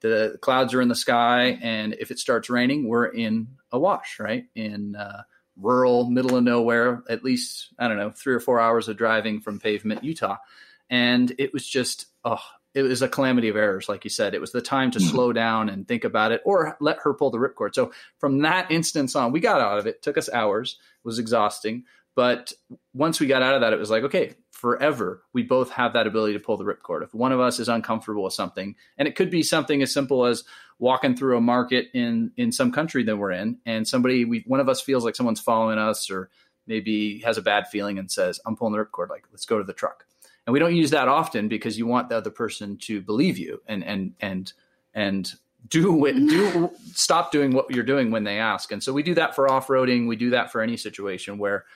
[0.00, 4.18] The clouds are in the sky and if it starts raining we're in a wash
[4.18, 4.46] right?
[4.56, 5.22] In uh,
[5.56, 9.40] rural middle of nowhere at least i don't know three or four hours of driving
[9.40, 10.38] from pavement utah.
[10.90, 12.42] And it was just oh
[12.74, 14.34] it was a calamity of errors like you said.
[14.34, 17.30] It was the time to slow down and think about it or let her pull
[17.30, 17.76] the ripcord.
[17.76, 20.76] So from that instance on we got out of it, it took us hours.
[21.04, 21.84] Was exhausting.
[22.16, 22.54] But
[22.94, 26.06] once we got out of that, it was like, okay, forever, we both have that
[26.06, 27.02] ability to pull the ripcord.
[27.02, 30.24] If one of us is uncomfortable with something, and it could be something as simple
[30.24, 30.44] as
[30.78, 34.60] walking through a market in in some country that we're in, and somebody, we one
[34.60, 36.30] of us feels like someone's following us, or
[36.66, 39.64] maybe has a bad feeling and says, "I'm pulling the ripcord." Like, let's go to
[39.64, 40.06] the truck.
[40.46, 43.60] And we don't use that often because you want the other person to believe you
[43.68, 44.54] and and and
[44.94, 45.34] and
[45.68, 48.72] do do stop doing what you're doing when they ask.
[48.72, 50.08] And so we do that for off roading.
[50.08, 51.66] We do that for any situation where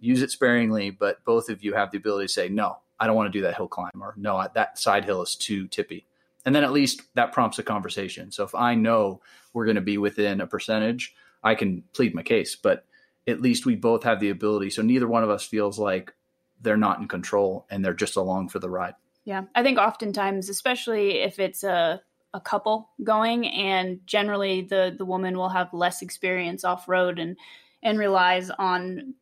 [0.00, 3.16] use it sparingly, but both of you have the ability to say, no, I don't
[3.16, 6.06] want to do that hill climb, or no, that side hill is too tippy.
[6.44, 8.30] And then at least that prompts a conversation.
[8.30, 9.20] So if I know
[9.52, 12.84] we're going to be within a percentage, I can plead my case, but
[13.26, 14.70] at least we both have the ability.
[14.70, 16.14] So neither one of us feels like
[16.60, 18.94] they're not in control and they're just along for the ride.
[19.24, 19.42] Yeah.
[19.54, 22.00] I think oftentimes, especially if it's a,
[22.32, 27.36] a couple going and generally the, the woman will have less experience off road and,
[27.82, 29.14] and relies on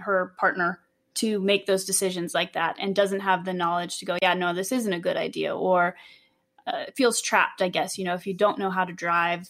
[0.00, 0.80] her partner
[1.14, 4.52] to make those decisions like that and doesn't have the knowledge to go, yeah, no,
[4.52, 5.96] this isn't a good idea, or
[6.66, 7.98] uh, feels trapped, I guess.
[7.98, 9.48] You know, if you don't know how to drive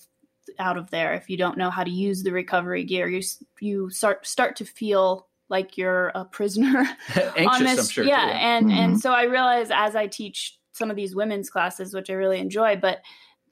[0.58, 3.22] out of there, if you don't know how to use the recovery gear, you
[3.60, 6.86] you start start to feel like you're a prisoner
[7.36, 7.90] Anxious, this.
[7.90, 8.32] Sure, yeah, too.
[8.32, 8.78] and mm-hmm.
[8.78, 12.40] and so I realize as I teach some of these women's classes, which I really
[12.40, 13.00] enjoy, but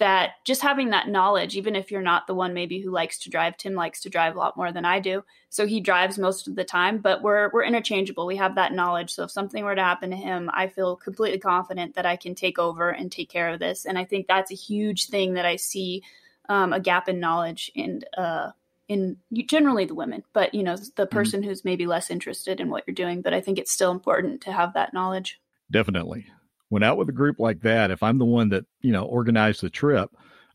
[0.02, 3.30] that just having that knowledge, even if you're not the one maybe who likes to
[3.30, 5.22] drive, Tim likes to drive a lot more than I do.
[5.48, 8.26] So he drives most of the time, but we're we're interchangeable.
[8.26, 9.12] We have that knowledge.
[9.12, 12.34] So if something were to happen to him, I feel completely confident that I can
[12.34, 13.84] take over and take care of this.
[13.84, 16.02] And I think that's a huge thing that I see
[16.48, 18.50] um, a gap in knowledge and uh,
[18.88, 21.16] in generally the women, but you know the mm-hmm.
[21.16, 21.48] person mm-hmm.
[21.48, 23.22] who's maybe less interested in what you're doing.
[23.22, 25.40] But I think it's still important to have that knowledge.
[25.70, 26.26] Definitely
[26.72, 29.60] when out with a group like that, if I'm the one that, you know, organized
[29.60, 30.08] the trip,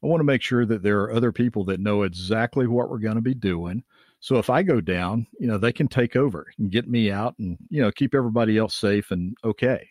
[0.04, 2.98] I want to make sure that there are other people that know exactly what we're
[2.98, 3.84] going to be doing.
[4.20, 7.36] So if I go down, you know, they can take over and get me out
[7.38, 9.88] and, you know, keep everybody else safe and okay.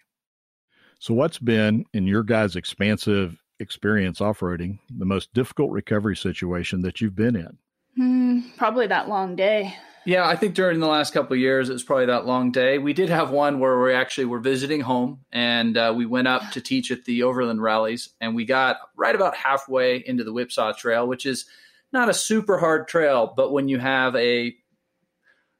[0.99, 7.01] So what's been in your guys' expansive experience off-roading the most difficult recovery situation that
[7.01, 7.57] you've been in?
[7.95, 9.77] Hmm, probably that long day.
[10.07, 12.79] Yeah, I think during the last couple of years, it was probably that long day.
[12.79, 16.53] We did have one where we actually were visiting home, and uh, we went up
[16.53, 20.75] to teach at the Overland rallies, and we got right about halfway into the Whipsaw
[20.75, 21.47] Trail, which is
[21.93, 24.55] not a super hard trail, but when you have a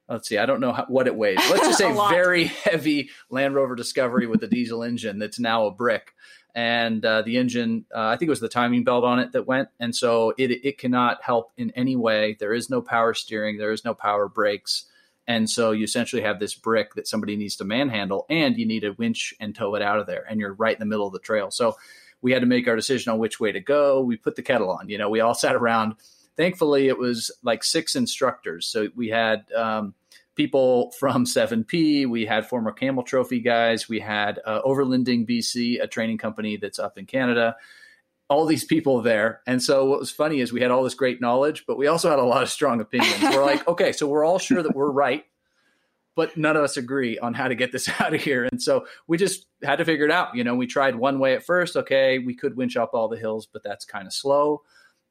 [0.09, 1.39] let's see, I don't know how, what it weighs.
[1.51, 5.73] Let's just say very heavy Land Rover Discovery with a diesel engine that's now a
[5.73, 6.15] brick.
[6.57, 9.47] And uh, the engine, uh, I think it was the timing belt on it that
[9.47, 9.69] went.
[9.79, 12.37] And so it, it cannot help in any way.
[12.41, 14.87] There is no power steering, there is no power brakes.
[15.29, 18.85] And so you essentially have this brick that somebody needs to manhandle, and you need
[18.85, 20.25] a winch and tow it out of there.
[20.29, 21.51] And you're right in the middle of the trail.
[21.51, 21.77] So
[22.23, 24.01] we had to make our decision on which way to go.
[24.01, 24.89] We put the kettle on.
[24.89, 25.97] You know, we all sat around
[26.37, 28.67] thankfully it was like six instructors.
[28.67, 29.95] So we had um,
[30.37, 35.87] people from 7P, we had former Camel Trophy guys, we had uh, Overlanding BC, a
[35.87, 37.57] training company that's up in Canada.
[38.29, 39.41] All these people there.
[39.47, 42.11] And so what was funny is we had all this great knowledge, but we also
[42.11, 43.23] had a lot of strong opinions.
[43.23, 45.25] We're like, okay, so we're all sure that we're right,
[46.17, 48.45] but none of us agree on how to get this out of here.
[48.45, 50.37] And so we just had to figure it out.
[50.37, 51.77] You know, we tried one way at first.
[51.77, 54.63] Okay, we could winch up all the hills, but that's kind of slow.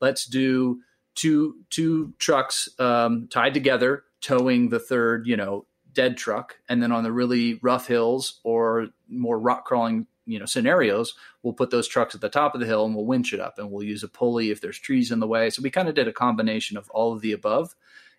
[0.01, 0.81] Let's do
[1.15, 6.91] two two trucks um, tied together, towing the third, you know, dead truck, and then
[6.91, 11.87] on the really rough hills or more rock crawling, you know, scenarios, we'll put those
[11.87, 14.03] trucks at the top of the hill and we'll winch it up, and we'll use
[14.03, 15.49] a pulley if there's trees in the way.
[15.49, 17.75] So we kind of did a combination of all of the above,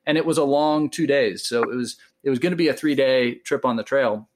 [0.07, 1.47] and it was a long two days.
[1.47, 4.29] So it was it was going to be a three day trip on the trail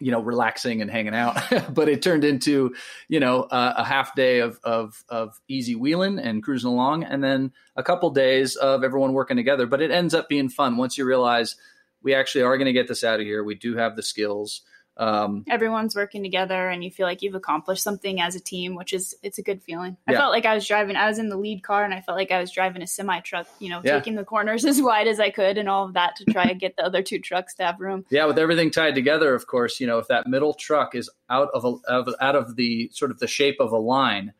[0.00, 1.38] you know relaxing and hanging out
[1.74, 2.74] but it turned into
[3.08, 7.22] you know uh, a half day of, of of easy wheeling and cruising along and
[7.22, 9.66] then a couple days of everyone working together.
[9.66, 11.56] But it ends up being fun once you realize
[12.02, 13.42] we actually are going to get this out of here.
[13.42, 14.62] We do have the skills
[15.00, 18.92] um, everyone's working together and you feel like you've accomplished something as a team which
[18.92, 21.38] is it's a good feeling i felt like i was driving i was in the
[21.38, 23.96] lead car and i felt like i was driving a semi truck you know yeah.
[23.96, 26.60] taking the corners as wide as i could and all of that to try and
[26.60, 29.80] get the other two trucks to have room yeah with everything tied together of course
[29.80, 33.10] you know if that middle truck is out of, a, of out of the sort
[33.10, 34.34] of the shape of a line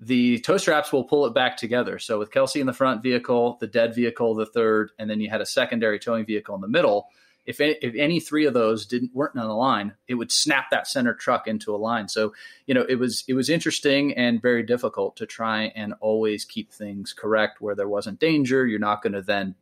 [0.00, 2.00] the tow straps will pull it back together.
[2.00, 5.30] So with Kelsey in the front vehicle, the dead vehicle, the third, and then you
[5.30, 7.06] had a secondary towing vehicle in the middle
[7.44, 10.70] if any, if any three of those didn't weren't on the line, it would snap
[10.70, 12.08] that center truck into a line.
[12.08, 12.32] So
[12.66, 16.72] you know it was it was interesting and very difficult to try and always keep
[16.72, 18.66] things correct where there wasn't danger.
[18.66, 19.54] You're not going to then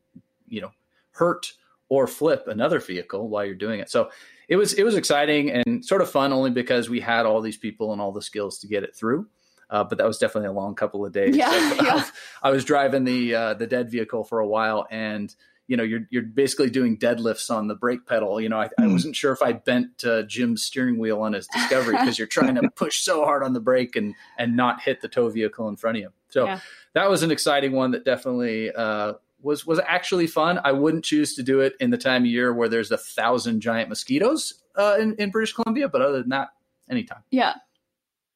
[0.49, 0.73] you know
[1.13, 1.55] hurt
[1.89, 3.91] or flip another vehicle while you're doing it.
[3.91, 4.11] So
[4.49, 7.57] it was it was exciting and sort of fun only because we had all these
[7.57, 9.27] people and all the skills to get it through.
[9.71, 11.37] Uh, but that was definitely a long couple of days.
[11.37, 12.05] Yeah, yeah.
[12.43, 15.35] I was driving the uh, the dead vehicle for a while, and
[15.71, 18.41] you know you're you're basically doing deadlifts on the brake pedal.
[18.41, 18.71] You know, I, mm.
[18.81, 18.93] I hmm.
[18.93, 22.57] wasn't sure if I bent uh, Jim's steering wheel on his Discovery because you're trying
[22.57, 25.77] to push so hard on the brake and and not hit the tow vehicle in
[25.77, 26.09] front of you.
[26.31, 26.59] So yeah.
[26.95, 30.59] that was an exciting one that definitely uh, was was actually fun.
[30.65, 33.61] I wouldn't choose to do it in the time of year where there's a thousand
[33.61, 36.49] giant mosquitoes uh, in in British Columbia, but other than that,
[36.91, 37.23] anytime.
[37.31, 37.55] Yeah.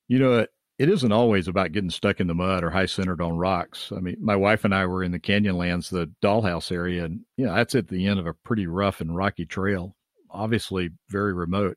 [0.07, 0.47] You know,
[0.79, 3.93] it isn't always about getting stuck in the mud or high centered on rocks.
[3.97, 7.47] I mean, my wife and I were in the Canyonlands, the Dollhouse area, and you
[7.47, 9.95] know, that's at the end of a pretty rough and rocky trail,
[10.31, 11.77] obviously very remote.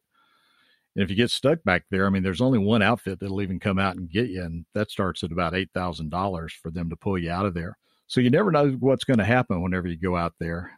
[0.96, 3.60] And if you get stuck back there, I mean, there's only one outfit that'll even
[3.60, 6.90] come out and get you, and that starts at about eight thousand dollars for them
[6.90, 7.78] to pull you out of there.
[8.08, 10.72] So you never know what's going to happen whenever you go out there.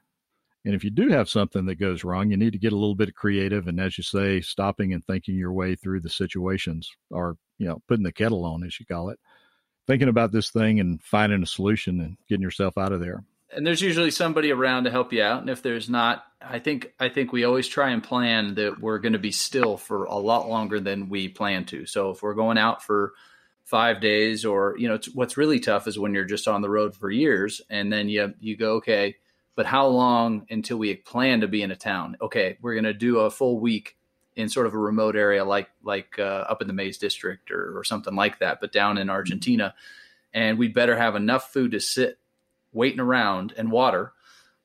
[0.66, 2.96] And if you do have something that goes wrong, you need to get a little
[2.96, 3.68] bit creative.
[3.68, 7.82] And as you say, stopping and thinking your way through the situations or, you know,
[7.88, 9.20] putting the kettle on, as you call it,
[9.86, 13.24] thinking about this thing and finding a solution and getting yourself out of there.
[13.52, 15.42] And there's usually somebody around to help you out.
[15.42, 19.00] And if there's not, I think I think we always try and plan that we're
[19.00, 21.86] going to be still for a lot longer than we plan to.
[21.86, 23.14] So if we're going out for
[23.66, 26.96] five days, or you know, what's really tough is when you're just on the road
[26.96, 29.16] for years, and then you you go, okay,
[29.56, 32.18] but how long until we plan to be in a town?
[32.22, 33.98] Okay, we're going to do a full week
[34.40, 37.78] in sort of a remote area like like uh, up in the Maize District or,
[37.78, 39.74] or something like that, but down in Argentina,
[40.34, 42.18] and we'd better have enough food to sit
[42.72, 44.14] waiting around and water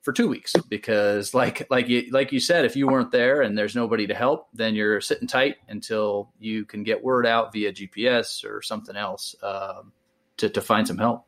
[0.03, 3.57] for two weeks because like like you like you said if you weren't there and
[3.57, 7.73] there's nobody to help then you're sitting tight until you can get word out via
[7.73, 9.93] gps or something else um,
[10.37, 11.25] to, to find some help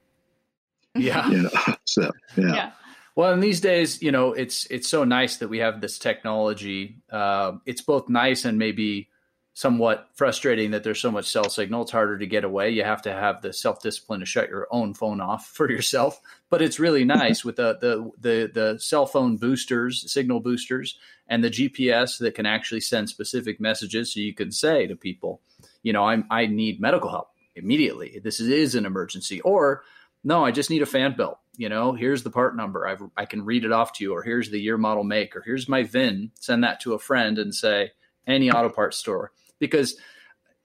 [0.94, 2.54] yeah yeah so yeah.
[2.54, 2.70] yeah.
[3.16, 6.98] Well, in these days, you know, it's it's so nice that we have this technology.
[7.11, 9.09] Uh, it's both nice and maybe
[9.55, 11.81] somewhat frustrating that there's so much cell signal.
[11.81, 12.68] It's harder to get away.
[12.68, 16.20] You have to have the self discipline to shut your own phone off for yourself.
[16.50, 21.43] But it's really nice with the, the the the cell phone boosters, signal boosters, and
[21.43, 25.41] the GPS that can actually send specific messages, so you can say to people,
[25.82, 28.20] you know, I'm I need medical help immediately.
[28.22, 29.84] This is an emergency, or
[30.25, 33.25] no, I just need a fan belt you know here's the part number I've, i
[33.25, 35.85] can read it off to you or here's the year model make or here's my
[35.85, 37.93] vin send that to a friend and say
[38.27, 39.33] any auto parts store.
[39.59, 39.97] Because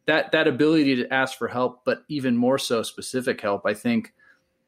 [0.07, 4.13] that that ability to ask for help but even more so specific help i think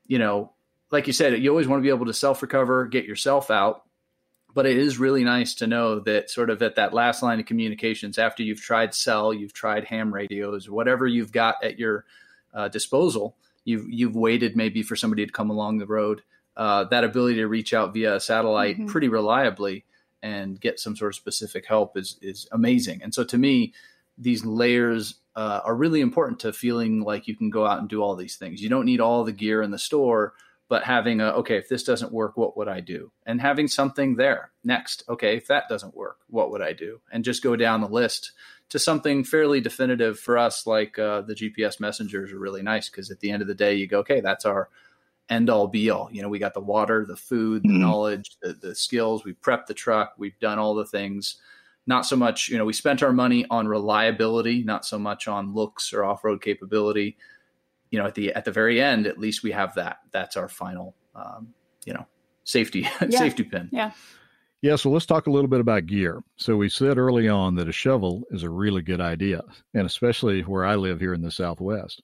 [0.06, 0.54] you know
[0.92, 3.84] like you said you always want to be able to self recover get yourself out
[4.54, 7.48] but it is really nice to know that sort of at that last line of
[7.48, 12.06] communications after you've tried cell you've tried ham radios whatever you've got at your
[12.54, 16.22] uh, disposal you've you've waited maybe for somebody to come along the road
[16.56, 18.88] uh, that ability to reach out via satellite mm-hmm.
[18.88, 19.86] pretty reliably
[20.22, 23.02] and get some sort of specific help is is amazing.
[23.02, 23.74] And so to me
[24.18, 28.04] these layers uh, are really important to feeling like you can go out and do
[28.04, 28.62] all these things.
[28.62, 30.34] You don't need all the gear in the store
[30.70, 33.12] but having a okay if this doesn't work what would i do?
[33.26, 37.02] And having something there next okay if that doesn't work what would i do?
[37.12, 38.32] And just go down the list
[38.70, 43.12] to something fairly definitive for us like uh, the gps messengers are really nice because
[43.12, 44.70] at the end of the day you go okay that's our
[45.30, 46.10] end all be all.
[46.12, 47.82] You know we got the water the food the mm-hmm.
[47.82, 51.38] knowledge the, the skills we prepped the truck we've done all the things.
[51.86, 55.54] Not so much you know we spent our money on reliability not so much on
[55.54, 57.18] looks or off-road capability.
[57.90, 60.00] You know at the at the very end at least we have that.
[60.12, 61.54] That's our final um,
[61.86, 62.06] you know
[62.44, 63.20] safety yeah.
[63.20, 63.70] safety pin.
[63.72, 63.92] Yeah
[64.64, 66.24] yeah so let's talk a little bit about gear.
[66.38, 69.44] So we said early on that a shovel is a really good idea
[69.76, 72.02] and especially where i live here in the southwest.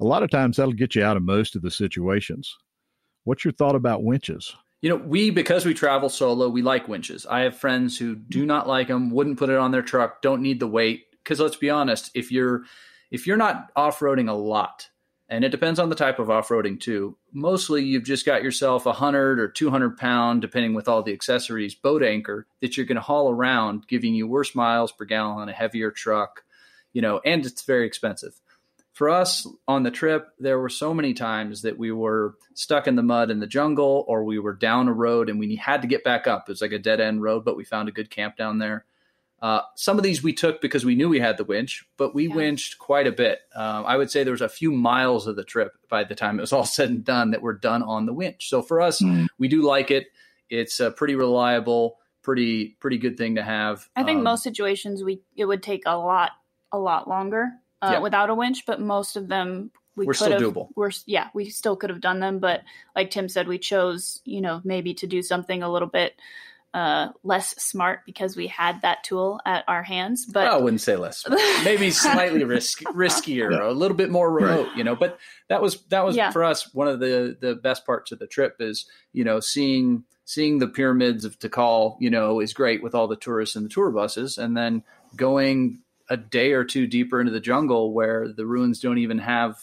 [0.00, 2.56] A lot of times that'll get you out of most of the situations.
[3.24, 4.56] What's your thought about winches?
[4.82, 7.26] You know we because we travel solo we like winches.
[7.26, 10.42] I have friends who do not like them wouldn't put it on their truck don't
[10.42, 11.04] need the weight.
[11.22, 12.64] Because let's be honest if you're
[13.10, 14.88] if you're not off-roading a lot
[15.28, 17.16] and it depends on the type of off-roading too.
[17.32, 21.74] Mostly you've just got yourself a 100 or 200 pound depending with all the accessories
[21.74, 25.48] boat anchor that you're going to haul around giving you worse miles per gallon on
[25.48, 26.44] a heavier truck
[26.92, 28.40] you know and it's very expensive.
[28.92, 32.96] For us on the trip there were so many times that we were stuck in
[32.96, 35.88] the mud in the jungle or we were down a road and we had to
[35.88, 36.48] get back up.
[36.48, 38.84] It was like a dead end road but we found a good camp down there
[39.42, 42.28] uh, some of these we took because we knew we had the winch, but we
[42.28, 42.34] yeah.
[42.34, 43.40] winched quite a bit.
[43.54, 46.38] Um, I would say there was a few miles of the trip by the time
[46.38, 48.48] it was all said and done that were done on the winch.
[48.48, 49.26] So for us, mm.
[49.38, 50.06] we do like it.
[50.48, 53.88] It's a pretty reliable, pretty pretty good thing to have.
[53.94, 56.32] I think um, most situations we it would take a lot
[56.72, 57.50] a lot longer
[57.82, 57.98] uh, yeah.
[57.98, 60.68] without a winch, but most of them we we're still have, doable.
[60.76, 62.62] We're yeah, we still could have done them, but
[62.94, 66.14] like Tim said, we chose you know maybe to do something a little bit
[66.76, 70.26] uh, less smart because we had that tool at our hands.
[70.26, 71.40] But I wouldn't say less, smart.
[71.64, 73.70] maybe slightly risk, riskier, yeah.
[73.70, 74.76] a little bit more remote, right.
[74.76, 74.94] you know.
[74.94, 75.18] But
[75.48, 76.30] that was that was yeah.
[76.32, 80.04] for us one of the the best parts of the trip is you know seeing
[80.26, 83.70] seeing the pyramids of Tikal, you know, is great with all the tourists and the
[83.70, 84.82] tour buses, and then
[85.16, 89.56] going a day or two deeper into the jungle where the ruins don't even have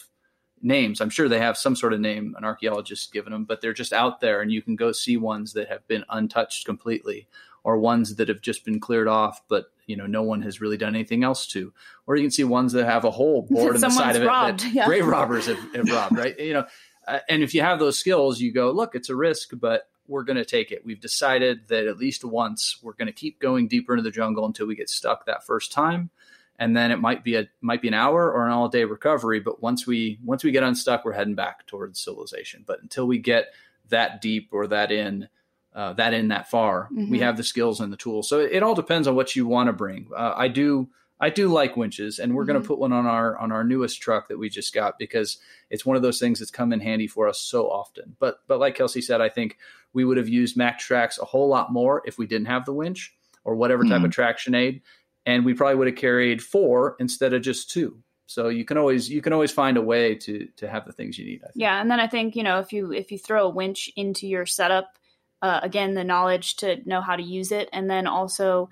[0.64, 1.01] names.
[1.01, 3.93] I'm sure they have some sort of name an archaeologist given them, but they're just
[3.93, 7.28] out there and you can go see ones that have been untouched completely
[7.64, 10.78] or ones that have just been cleared off, but you know, no one has really
[10.78, 11.74] done anything else to.
[12.07, 14.26] Or you can see ones that have a hole bored in the side of it
[14.26, 14.86] that yeah.
[14.86, 16.38] grave robbers have, have robbed, right?
[16.39, 16.66] You know,
[17.07, 20.24] uh, and if you have those skills, you go, look, it's a risk, but we're
[20.24, 20.86] going to take it.
[20.86, 24.45] We've decided that at least once we're going to keep going deeper into the jungle
[24.45, 26.09] until we get stuck that first time
[26.60, 29.39] and then it might be a might be an hour or an all day recovery
[29.39, 33.18] but once we once we get unstuck we're heading back towards civilization but until we
[33.18, 33.54] get
[33.89, 35.28] that deep or that in
[35.76, 37.10] uh, that in that far mm-hmm.
[37.10, 39.47] we have the skills and the tools so it, it all depends on what you
[39.47, 40.88] want to bring uh, i do
[41.20, 42.51] i do like winches and we're mm-hmm.
[42.51, 45.38] going to put one on our on our newest truck that we just got because
[45.70, 48.60] it's one of those things that's come in handy for us so often but but
[48.60, 49.58] like kelsey said i think
[49.93, 53.16] we would have used MAXTRAX a whole lot more if we didn't have the winch
[53.43, 54.06] or whatever type mm-hmm.
[54.06, 54.82] of traction aid
[55.26, 57.97] and we probably would have carried four instead of just two.
[58.26, 61.17] So you can always you can always find a way to to have the things
[61.17, 61.41] you need.
[61.55, 64.28] Yeah, and then I think you know if you if you throw a winch into
[64.28, 64.97] your setup,
[65.41, 68.69] uh, again the knowledge to know how to use it, and then also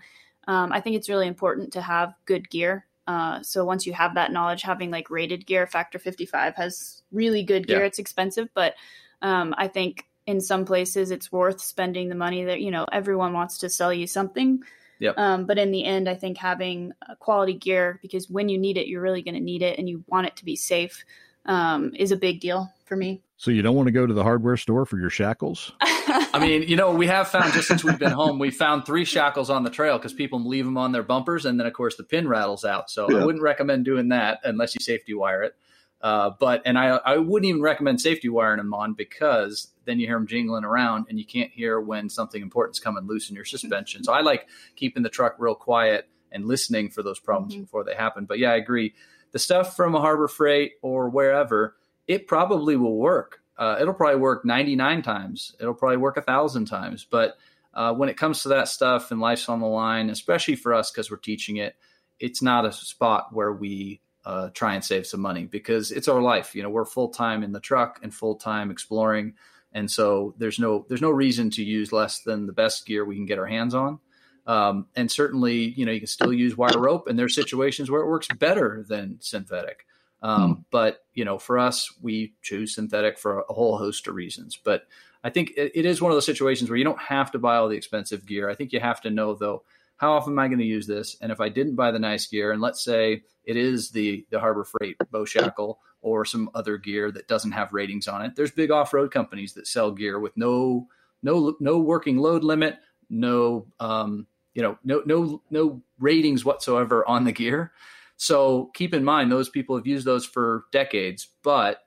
[0.47, 2.85] um, I think it's really important to have good gear.
[3.07, 7.43] Uh, so once you have that knowledge, having like rated gear, Factor 55 has really
[7.43, 7.81] good gear.
[7.81, 7.85] Yeah.
[7.85, 8.75] It's expensive, but
[9.21, 13.33] um, I think in some places it's worth spending the money that you know everyone
[13.33, 14.63] wants to sell you something
[15.01, 15.17] Yep.
[15.17, 18.87] Um, but in the end, I think having quality gear, because when you need it,
[18.87, 21.03] you're really going to need it and you want it to be safe,
[21.47, 23.23] um, is a big deal for me.
[23.37, 25.71] So you don't want to go to the hardware store for your shackles?
[25.81, 29.03] I mean, you know, we have found just since we've been home, we found three
[29.03, 31.95] shackles on the trail because people leave them on their bumpers, and then of course
[31.97, 32.91] the pin rattles out.
[32.91, 33.17] So yeah.
[33.17, 35.55] I wouldn't recommend doing that unless you safety wire it.
[36.01, 40.07] Uh, but and I I wouldn't even recommend safety wiring them on because then you
[40.07, 43.45] hear them jingling around and you can't hear when something important's coming loose in your
[43.45, 44.03] suspension.
[44.03, 47.63] So I like keeping the truck real quiet and listening for those problems mm-hmm.
[47.63, 48.25] before they happen.
[48.25, 48.93] But yeah, I agree.
[49.31, 51.75] The stuff from a Harbor Freight or wherever,
[52.07, 53.39] it probably will work.
[53.57, 55.55] Uh, it'll probably work 99 times.
[55.59, 57.05] It'll probably work a thousand times.
[57.09, 57.37] But
[57.73, 60.91] uh, when it comes to that stuff and life's on the line, especially for us
[60.91, 61.75] because we're teaching it,
[62.19, 66.22] it's not a spot where we uh, try and save some money because it's our
[66.22, 66.55] life.
[66.55, 69.34] You know, we're full time in the truck and full time exploring
[69.74, 73.15] and so there's no there's no reason to use less than the best gear we
[73.15, 73.99] can get our hands on.
[74.47, 78.01] Um, and certainly, you know, you can still use wire rope, and there's situations where
[78.01, 79.86] it works better than synthetic.
[80.22, 80.61] Um, hmm.
[80.72, 84.59] But you know, for us, we choose synthetic for a whole host of reasons.
[84.61, 84.88] But
[85.24, 87.57] I think it, it is one of those situations where you don't have to buy
[87.57, 88.49] all the expensive gear.
[88.49, 89.63] I think you have to know though
[90.01, 91.15] how often am I going to use this?
[91.21, 94.39] And if I didn't buy the nice gear, and let's say it is the the
[94.39, 98.49] Harbor Freight bow shackle or some other gear that doesn't have ratings on it, there's
[98.49, 100.87] big off road companies that sell gear with no
[101.21, 102.79] no no working load limit,
[103.11, 104.25] no um,
[104.55, 107.71] you know no no no ratings whatsoever on the gear.
[108.17, 111.83] So keep in mind those people have used those for decades, but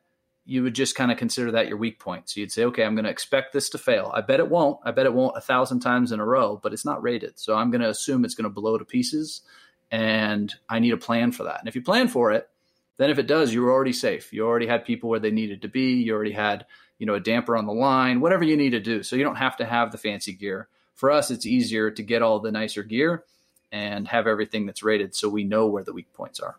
[0.46, 2.28] you would just kind of consider that your weak point.
[2.28, 4.10] So you'd say, okay, I'm going to expect this to fail.
[4.14, 4.78] I bet it won't.
[4.84, 7.38] I bet it won't a thousand times in a row, but it's not rated.
[7.38, 9.42] So I'm going to assume it's going to blow to pieces
[9.90, 11.60] and I need a plan for that.
[11.60, 12.48] And if you plan for it,
[12.96, 14.32] then if it does, you're already safe.
[14.32, 15.94] You already had people where they needed to be.
[16.02, 16.66] You already had,
[16.98, 19.02] you know, a damper on the line, whatever you need to do.
[19.02, 20.68] So you don't have to have the fancy gear.
[20.94, 23.24] For us, it's easier to get all the nicer gear
[23.72, 26.56] and have everything that's rated so we know where the weak points are.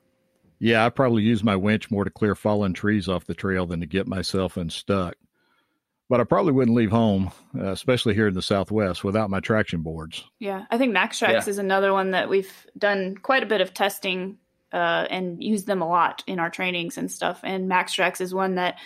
[0.59, 3.81] Yeah, I probably use my winch more to clear fallen trees off the trail than
[3.81, 5.15] to get myself unstuck.
[6.07, 9.81] But I probably wouldn't leave home, uh, especially here in the Southwest, without my traction
[9.81, 10.23] boards.
[10.39, 11.49] Yeah, I think MAXTRAX yeah.
[11.49, 14.37] is another one that we've done quite a bit of testing
[14.71, 17.39] uh, and used them a lot in our trainings and stuff.
[17.43, 18.77] And MAXTRAX is one that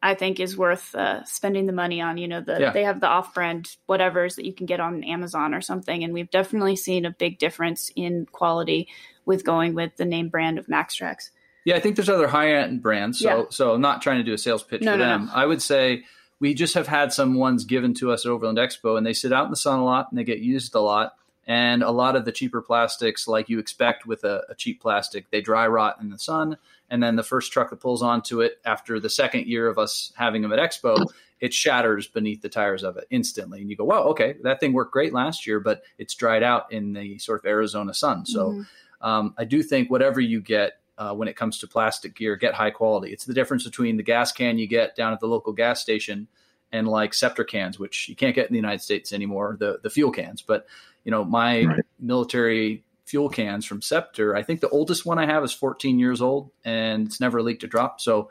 [0.00, 2.18] I think is worth uh, spending the money on.
[2.18, 2.70] You know, the, yeah.
[2.70, 6.30] they have the off-brand whatever's that you can get on Amazon or something, and we've
[6.30, 8.88] definitely seen a big difference in quality
[9.24, 11.30] with going with the name brand of MAXTRAX.
[11.64, 13.18] Yeah, I think there's other high end brands.
[13.18, 13.44] So, yeah.
[13.50, 15.26] so I'm not trying to do a sales pitch no, for no, them.
[15.26, 15.32] No.
[15.34, 16.04] I would say
[16.40, 19.32] we just have had some ones given to us at Overland Expo, and they sit
[19.32, 21.14] out in the sun a lot and they get used a lot.
[21.48, 25.28] And a lot of the cheaper plastics, like you expect with a, a cheap plastic,
[25.30, 26.56] they dry rot in the sun.
[26.90, 30.12] And then the first truck that pulls onto it after the second year of us
[30.16, 31.06] having them at Expo,
[31.40, 33.60] it shatters beneath the tires of it instantly.
[33.60, 36.70] And you go, wow, okay, that thing worked great last year, but it's dried out
[36.70, 38.24] in the sort of Arizona sun.
[38.26, 38.62] So mm-hmm
[39.00, 42.54] um, I do think whatever you get uh, when it comes to plastic gear, get
[42.54, 43.12] high quality.
[43.12, 46.26] It's the difference between the gas can you get down at the local gas station
[46.72, 49.90] and like Scepter cans, which you can't get in the United States anymore, the the
[49.90, 50.42] fuel cans.
[50.42, 50.66] But
[51.08, 51.80] you know, my right.
[51.98, 56.20] military fuel cans from Scepter, I think the oldest one I have is 14 years
[56.20, 57.98] old, and it's never leaked a drop.
[57.98, 58.28] So,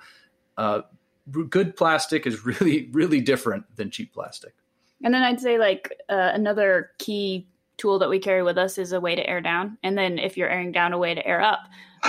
[0.59, 0.81] uh,
[1.49, 4.53] good plastic is really really different than cheap plastic.
[5.03, 7.47] And then I'd say like uh, another key
[7.77, 10.37] tool that we carry with us is a way to air down and then if
[10.37, 11.59] you're airing down a way to air up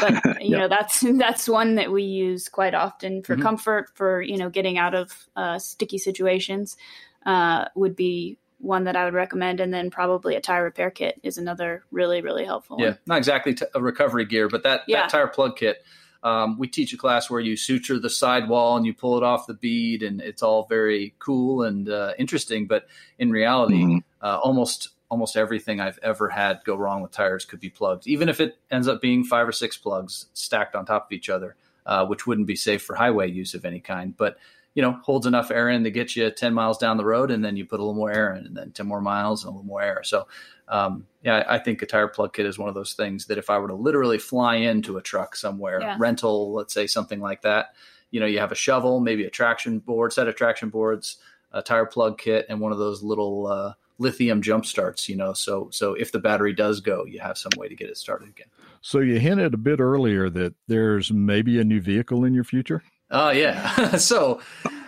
[0.00, 0.12] but
[0.42, 0.60] you yep.
[0.60, 3.42] know that's that's one that we use quite often for mm-hmm.
[3.42, 6.78] comfort for you know getting out of uh, sticky situations
[7.26, 11.20] uh, would be one that I would recommend, and then probably a tire repair kit
[11.22, 12.76] is another really really helpful.
[12.78, 12.98] Yeah, one.
[13.06, 15.02] not exactly t- a recovery gear, but that, yeah.
[15.02, 15.84] that tire plug kit.
[16.22, 19.46] Um, we teach a class where you suture the sidewall and you pull it off
[19.46, 22.66] the bead, and it's all very cool and uh, interesting.
[22.66, 22.88] But
[23.18, 23.98] in reality, mm-hmm.
[24.20, 28.28] uh, almost almost everything I've ever had go wrong with tires could be plugged, even
[28.28, 31.56] if it ends up being five or six plugs stacked on top of each other,
[31.86, 34.16] uh, which wouldn't be safe for highway use of any kind.
[34.16, 34.36] But
[34.78, 37.44] you know, holds enough air in to get you 10 miles down the road, and
[37.44, 39.50] then you put a little more air in, and then 10 more miles and a
[39.50, 40.04] little more air.
[40.04, 40.28] So,
[40.68, 43.50] um, yeah, I think a tire plug kit is one of those things that if
[43.50, 45.96] I were to literally fly into a truck somewhere, yeah.
[45.98, 47.74] rental, let's say something like that,
[48.12, 51.16] you know, you have a shovel, maybe a traction board, set of traction boards,
[51.50, 55.32] a tire plug kit, and one of those little uh, lithium jump starts, you know.
[55.32, 58.28] So so if the battery does go, you have some way to get it started
[58.28, 58.46] again.
[58.80, 62.84] So you hinted a bit earlier that there's maybe a new vehicle in your future.
[63.10, 63.96] Oh uh, yeah.
[63.96, 64.40] so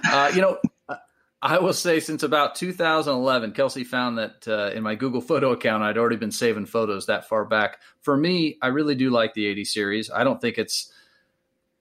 [0.04, 0.58] uh, you know,
[1.42, 5.82] I will say since about 2011, Kelsey found that uh, in my Google photo account,
[5.82, 7.78] I'd already been saving photos that far back.
[8.02, 10.10] For me, I really do like the 80 series.
[10.10, 10.92] I don't think it's,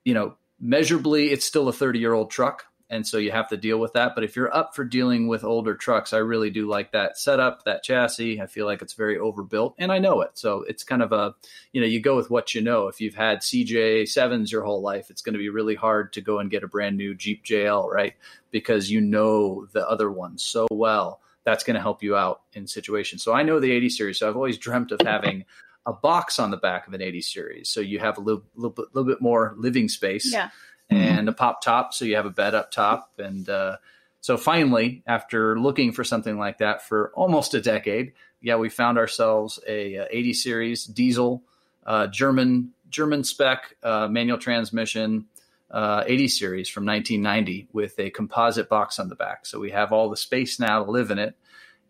[0.06, 3.58] you know, measurably, it's still a 30 year old truck and so you have to
[3.58, 4.16] deal with that.
[4.16, 7.64] But if you're up for dealing with older trucks, I really do like that setup,
[7.66, 8.42] that chassis.
[8.42, 10.32] I feel like it's very overbuilt, and I know it.
[10.34, 11.36] So it's kind of a,
[11.72, 12.88] you know, you go with what you know.
[12.88, 16.22] If you've had CJ sevens your whole life, it's going to be really hard to
[16.22, 18.16] go and get a brand new Jeep JL, right?
[18.50, 21.22] Because you know the other ones so well.
[21.44, 23.24] That's going to help you out in situations.
[23.24, 24.20] So I know the 80 series.
[24.20, 25.46] So I've always dreamt of having
[25.86, 28.86] a box on the back of an 80 series, so you have a little, little,
[28.94, 30.32] little bit more living space.
[30.32, 30.50] Yeah
[30.92, 31.20] Mm-hmm.
[31.20, 33.12] and a pop top, so you have a bed up top.
[33.20, 33.78] And uh,
[34.22, 38.98] so finally, after looking for something like that for almost a decade, yeah, we found
[38.98, 41.44] ourselves a, a 80 series diesel
[41.86, 45.26] uh, German German spec uh, manual transmission.
[45.72, 49.46] Uh, 80 series from 1990 with a composite box on the back.
[49.46, 51.36] So we have all the space now to live in it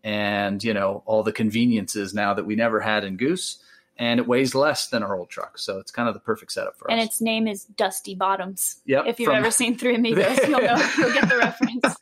[0.04, 3.64] and, you know, all the conveniences now that we never had in Goose
[4.00, 5.60] and it weighs less than our old truck.
[5.60, 7.04] So it's kind of the perfect setup for and us.
[7.04, 8.78] And its name is Dusty Bottoms.
[8.86, 9.06] Yep.
[9.08, 9.36] If you've from...
[9.36, 11.98] ever seen Three Amigos, you'll know you'll get the reference.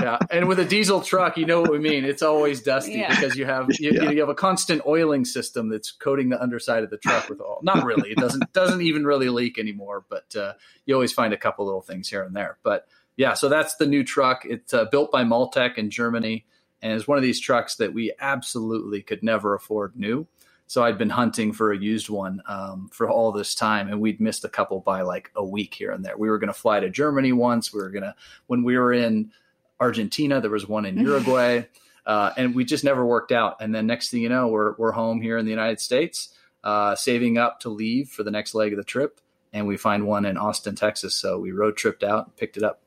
[0.00, 0.18] yeah.
[0.30, 2.06] And with a diesel truck, you know what we mean.
[2.06, 3.14] It's always dusty yeah.
[3.14, 4.10] because you have you, yeah.
[4.10, 7.60] you, have a constant oiling system that's coating the underside of the truck with oil.
[7.62, 8.12] Not really.
[8.12, 10.54] It doesn't doesn't even really leak anymore, but uh,
[10.86, 12.56] you always find a couple little things here and there.
[12.62, 12.88] But
[13.18, 14.46] yeah, so that's the new truck.
[14.46, 16.46] It's uh, built by Maltec in Germany,
[16.80, 20.26] and it's one of these trucks that we absolutely could never afford new.
[20.66, 24.20] So I'd been hunting for a used one um, for all this time, and we'd
[24.20, 26.16] missed a couple by like a week here and there.
[26.16, 27.72] We were going to fly to Germany once.
[27.72, 28.14] We were going to
[28.46, 29.30] when we were in
[29.78, 30.40] Argentina.
[30.40, 31.64] There was one in Uruguay,
[32.06, 33.56] uh, and we just never worked out.
[33.60, 36.34] And then next thing you know, we're we're home here in the United States,
[36.64, 39.20] uh, saving up to leave for the next leg of the trip,
[39.52, 41.14] and we find one in Austin, Texas.
[41.14, 42.80] So we road tripped out and picked it up.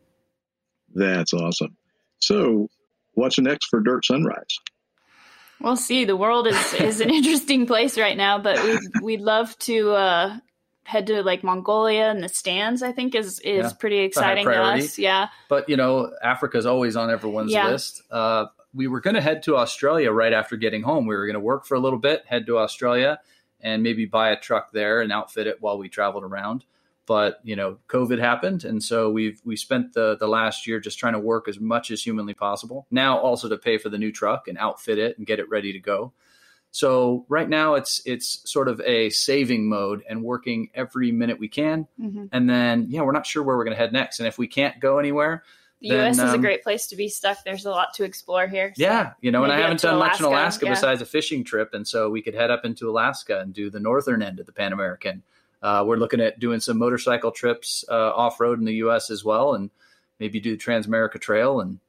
[0.94, 1.78] That's awesome.
[2.20, 2.70] So,
[3.14, 4.58] what's next for Dirt Sunrise?
[5.62, 6.06] We'll see.
[6.06, 10.38] The world is is an interesting place right now, but we'd we'd love to uh,
[10.84, 12.84] head to like Mongolia and the Stans.
[12.84, 13.72] I think is is yeah.
[13.80, 14.98] pretty exciting to us.
[14.98, 17.70] Yeah, but you know, Africa is always on everyone's yeah.
[17.70, 18.04] list.
[18.12, 21.08] Uh, we were going to head to Australia right after getting home.
[21.08, 23.20] We were going to work for a little bit, head to Australia,
[23.62, 26.64] and maybe buy a truck there and outfit it while we traveled around
[27.08, 31.00] but you know covid happened and so we've we spent the the last year just
[31.00, 34.12] trying to work as much as humanly possible now also to pay for the new
[34.12, 36.14] truck and outfit it and get it ready to go
[36.70, 41.48] so right now it's it's sort of a saving mode and working every minute we
[41.48, 42.26] can mm-hmm.
[42.32, 44.46] and then yeah we're not sure where we're going to head next and if we
[44.46, 45.44] can't go anywhere
[45.80, 46.16] the then, U.S.
[46.16, 47.44] is um, a great place to be stuck.
[47.44, 48.74] There's a lot to explore here.
[48.76, 50.72] So yeah, you know, and I haven't done Alaska, much in Alaska yeah.
[50.72, 53.80] besides a fishing trip, and so we could head up into Alaska and do the
[53.80, 55.22] northern end of the Pan American
[55.62, 59.10] uh, we're looking at doing some motorcycle trips uh, off road in the U.S.
[59.10, 59.70] as well, and
[60.20, 61.80] maybe do the Transamerica Trail and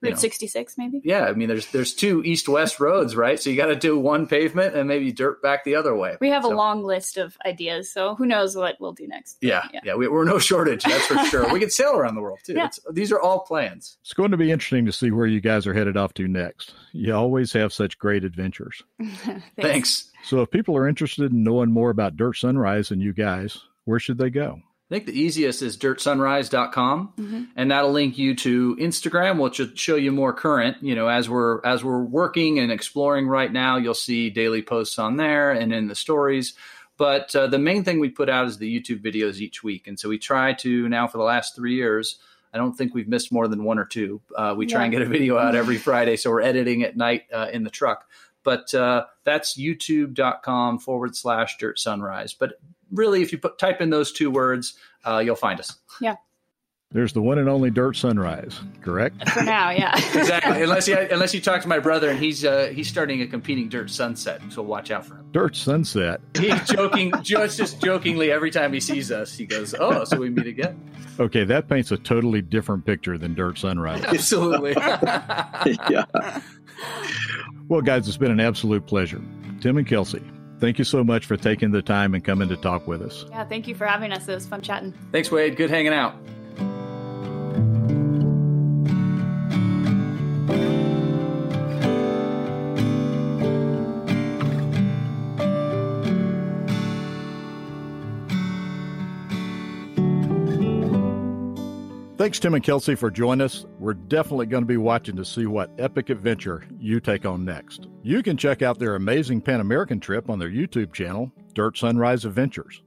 [0.00, 1.00] Route 66, maybe.
[1.04, 3.40] Yeah, I mean, there's there's two east-west roads, right?
[3.40, 6.16] So you got to do one pavement and maybe dirt back the other way.
[6.20, 6.52] We have so.
[6.52, 9.38] a long list of ideas, so who knows what we'll do next?
[9.40, 11.52] Yeah, yeah, yeah we, are no shortage, that's for sure.
[11.52, 12.54] we could sail around the world too.
[12.54, 12.68] Yeah.
[12.92, 13.96] these are all plans.
[14.02, 16.74] It's going to be interesting to see where you guys are headed off to next.
[16.92, 18.82] You always have such great adventures.
[19.02, 19.42] Thanks.
[19.56, 20.10] Thanks.
[20.24, 23.98] So, if people are interested in knowing more about Dirt Sunrise and you guys, where
[23.98, 24.60] should they go?
[24.90, 27.44] I think the easiest is dirtsunrise.com mm-hmm.
[27.56, 31.28] and that'll link you to Instagram, which will show you more current, you know, as
[31.28, 35.72] we're as we're working and exploring right now, you'll see daily posts on there and
[35.72, 36.52] in the stories.
[36.98, 39.86] But uh, the main thing we put out is the YouTube videos each week.
[39.86, 42.18] And so we try to now for the last 3 years,
[42.52, 44.20] I don't think we've missed more than one or two.
[44.36, 44.84] Uh, we try yeah.
[44.84, 47.70] and get a video out every Friday, so we're editing at night uh, in the
[47.70, 48.08] truck.
[48.44, 52.34] But uh, that's youtube.com forward slash dirt sunrise.
[52.34, 52.60] But
[52.94, 54.74] really, if you put type in those two words,
[55.04, 55.76] uh, you'll find us.
[56.00, 56.16] Yeah.
[56.94, 59.28] There's the one and only Dirt Sunrise, correct?
[59.30, 59.96] For now, yeah.
[60.14, 60.62] exactly.
[60.62, 63.68] Unless you unless you talk to my brother and he's uh, he's starting a competing
[63.68, 65.26] Dirt Sunset, so watch out for him.
[65.32, 66.20] Dirt Sunset.
[66.38, 70.30] He's joking, just just jokingly every time he sees us, he goes, "Oh, so we
[70.30, 70.80] meet again."
[71.18, 74.04] Okay, that paints a totally different picture than Dirt Sunrise.
[74.04, 74.72] Absolutely.
[75.90, 76.04] yeah.
[77.68, 79.20] Well, guys, it's been an absolute pleasure.
[79.60, 80.22] Tim and Kelsey,
[80.64, 83.26] thank you so much for taking the time and coming to talk with us.
[83.28, 84.26] Yeah, thank you for having us.
[84.26, 84.94] It was fun chatting.
[85.12, 85.56] Thanks, Wade.
[85.56, 86.14] Good hanging out.
[102.24, 103.66] Thanks, Tim and Kelsey, for joining us.
[103.78, 107.88] We're definitely going to be watching to see what epic adventure you take on next.
[108.02, 112.24] You can check out their amazing Pan American trip on their YouTube channel, Dirt Sunrise
[112.24, 112.82] Adventures.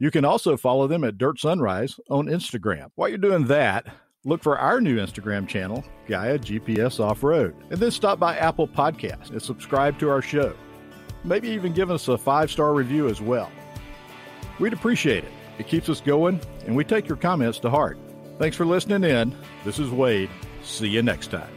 [0.00, 2.88] You can also follow them at Dirt Sunrise on Instagram.
[2.96, 3.86] While you're doing that,
[4.24, 8.66] look for our new Instagram channel, Gaia GPS Off Road, and then stop by Apple
[8.66, 10.52] Podcasts and subscribe to our show.
[11.22, 13.52] Maybe even give us a five star review as well.
[14.58, 15.32] We'd appreciate it.
[15.60, 17.98] It keeps us going, and we take your comments to heart.
[18.38, 19.36] Thanks for listening in.
[19.64, 20.30] This is Wade.
[20.62, 21.53] See you next time.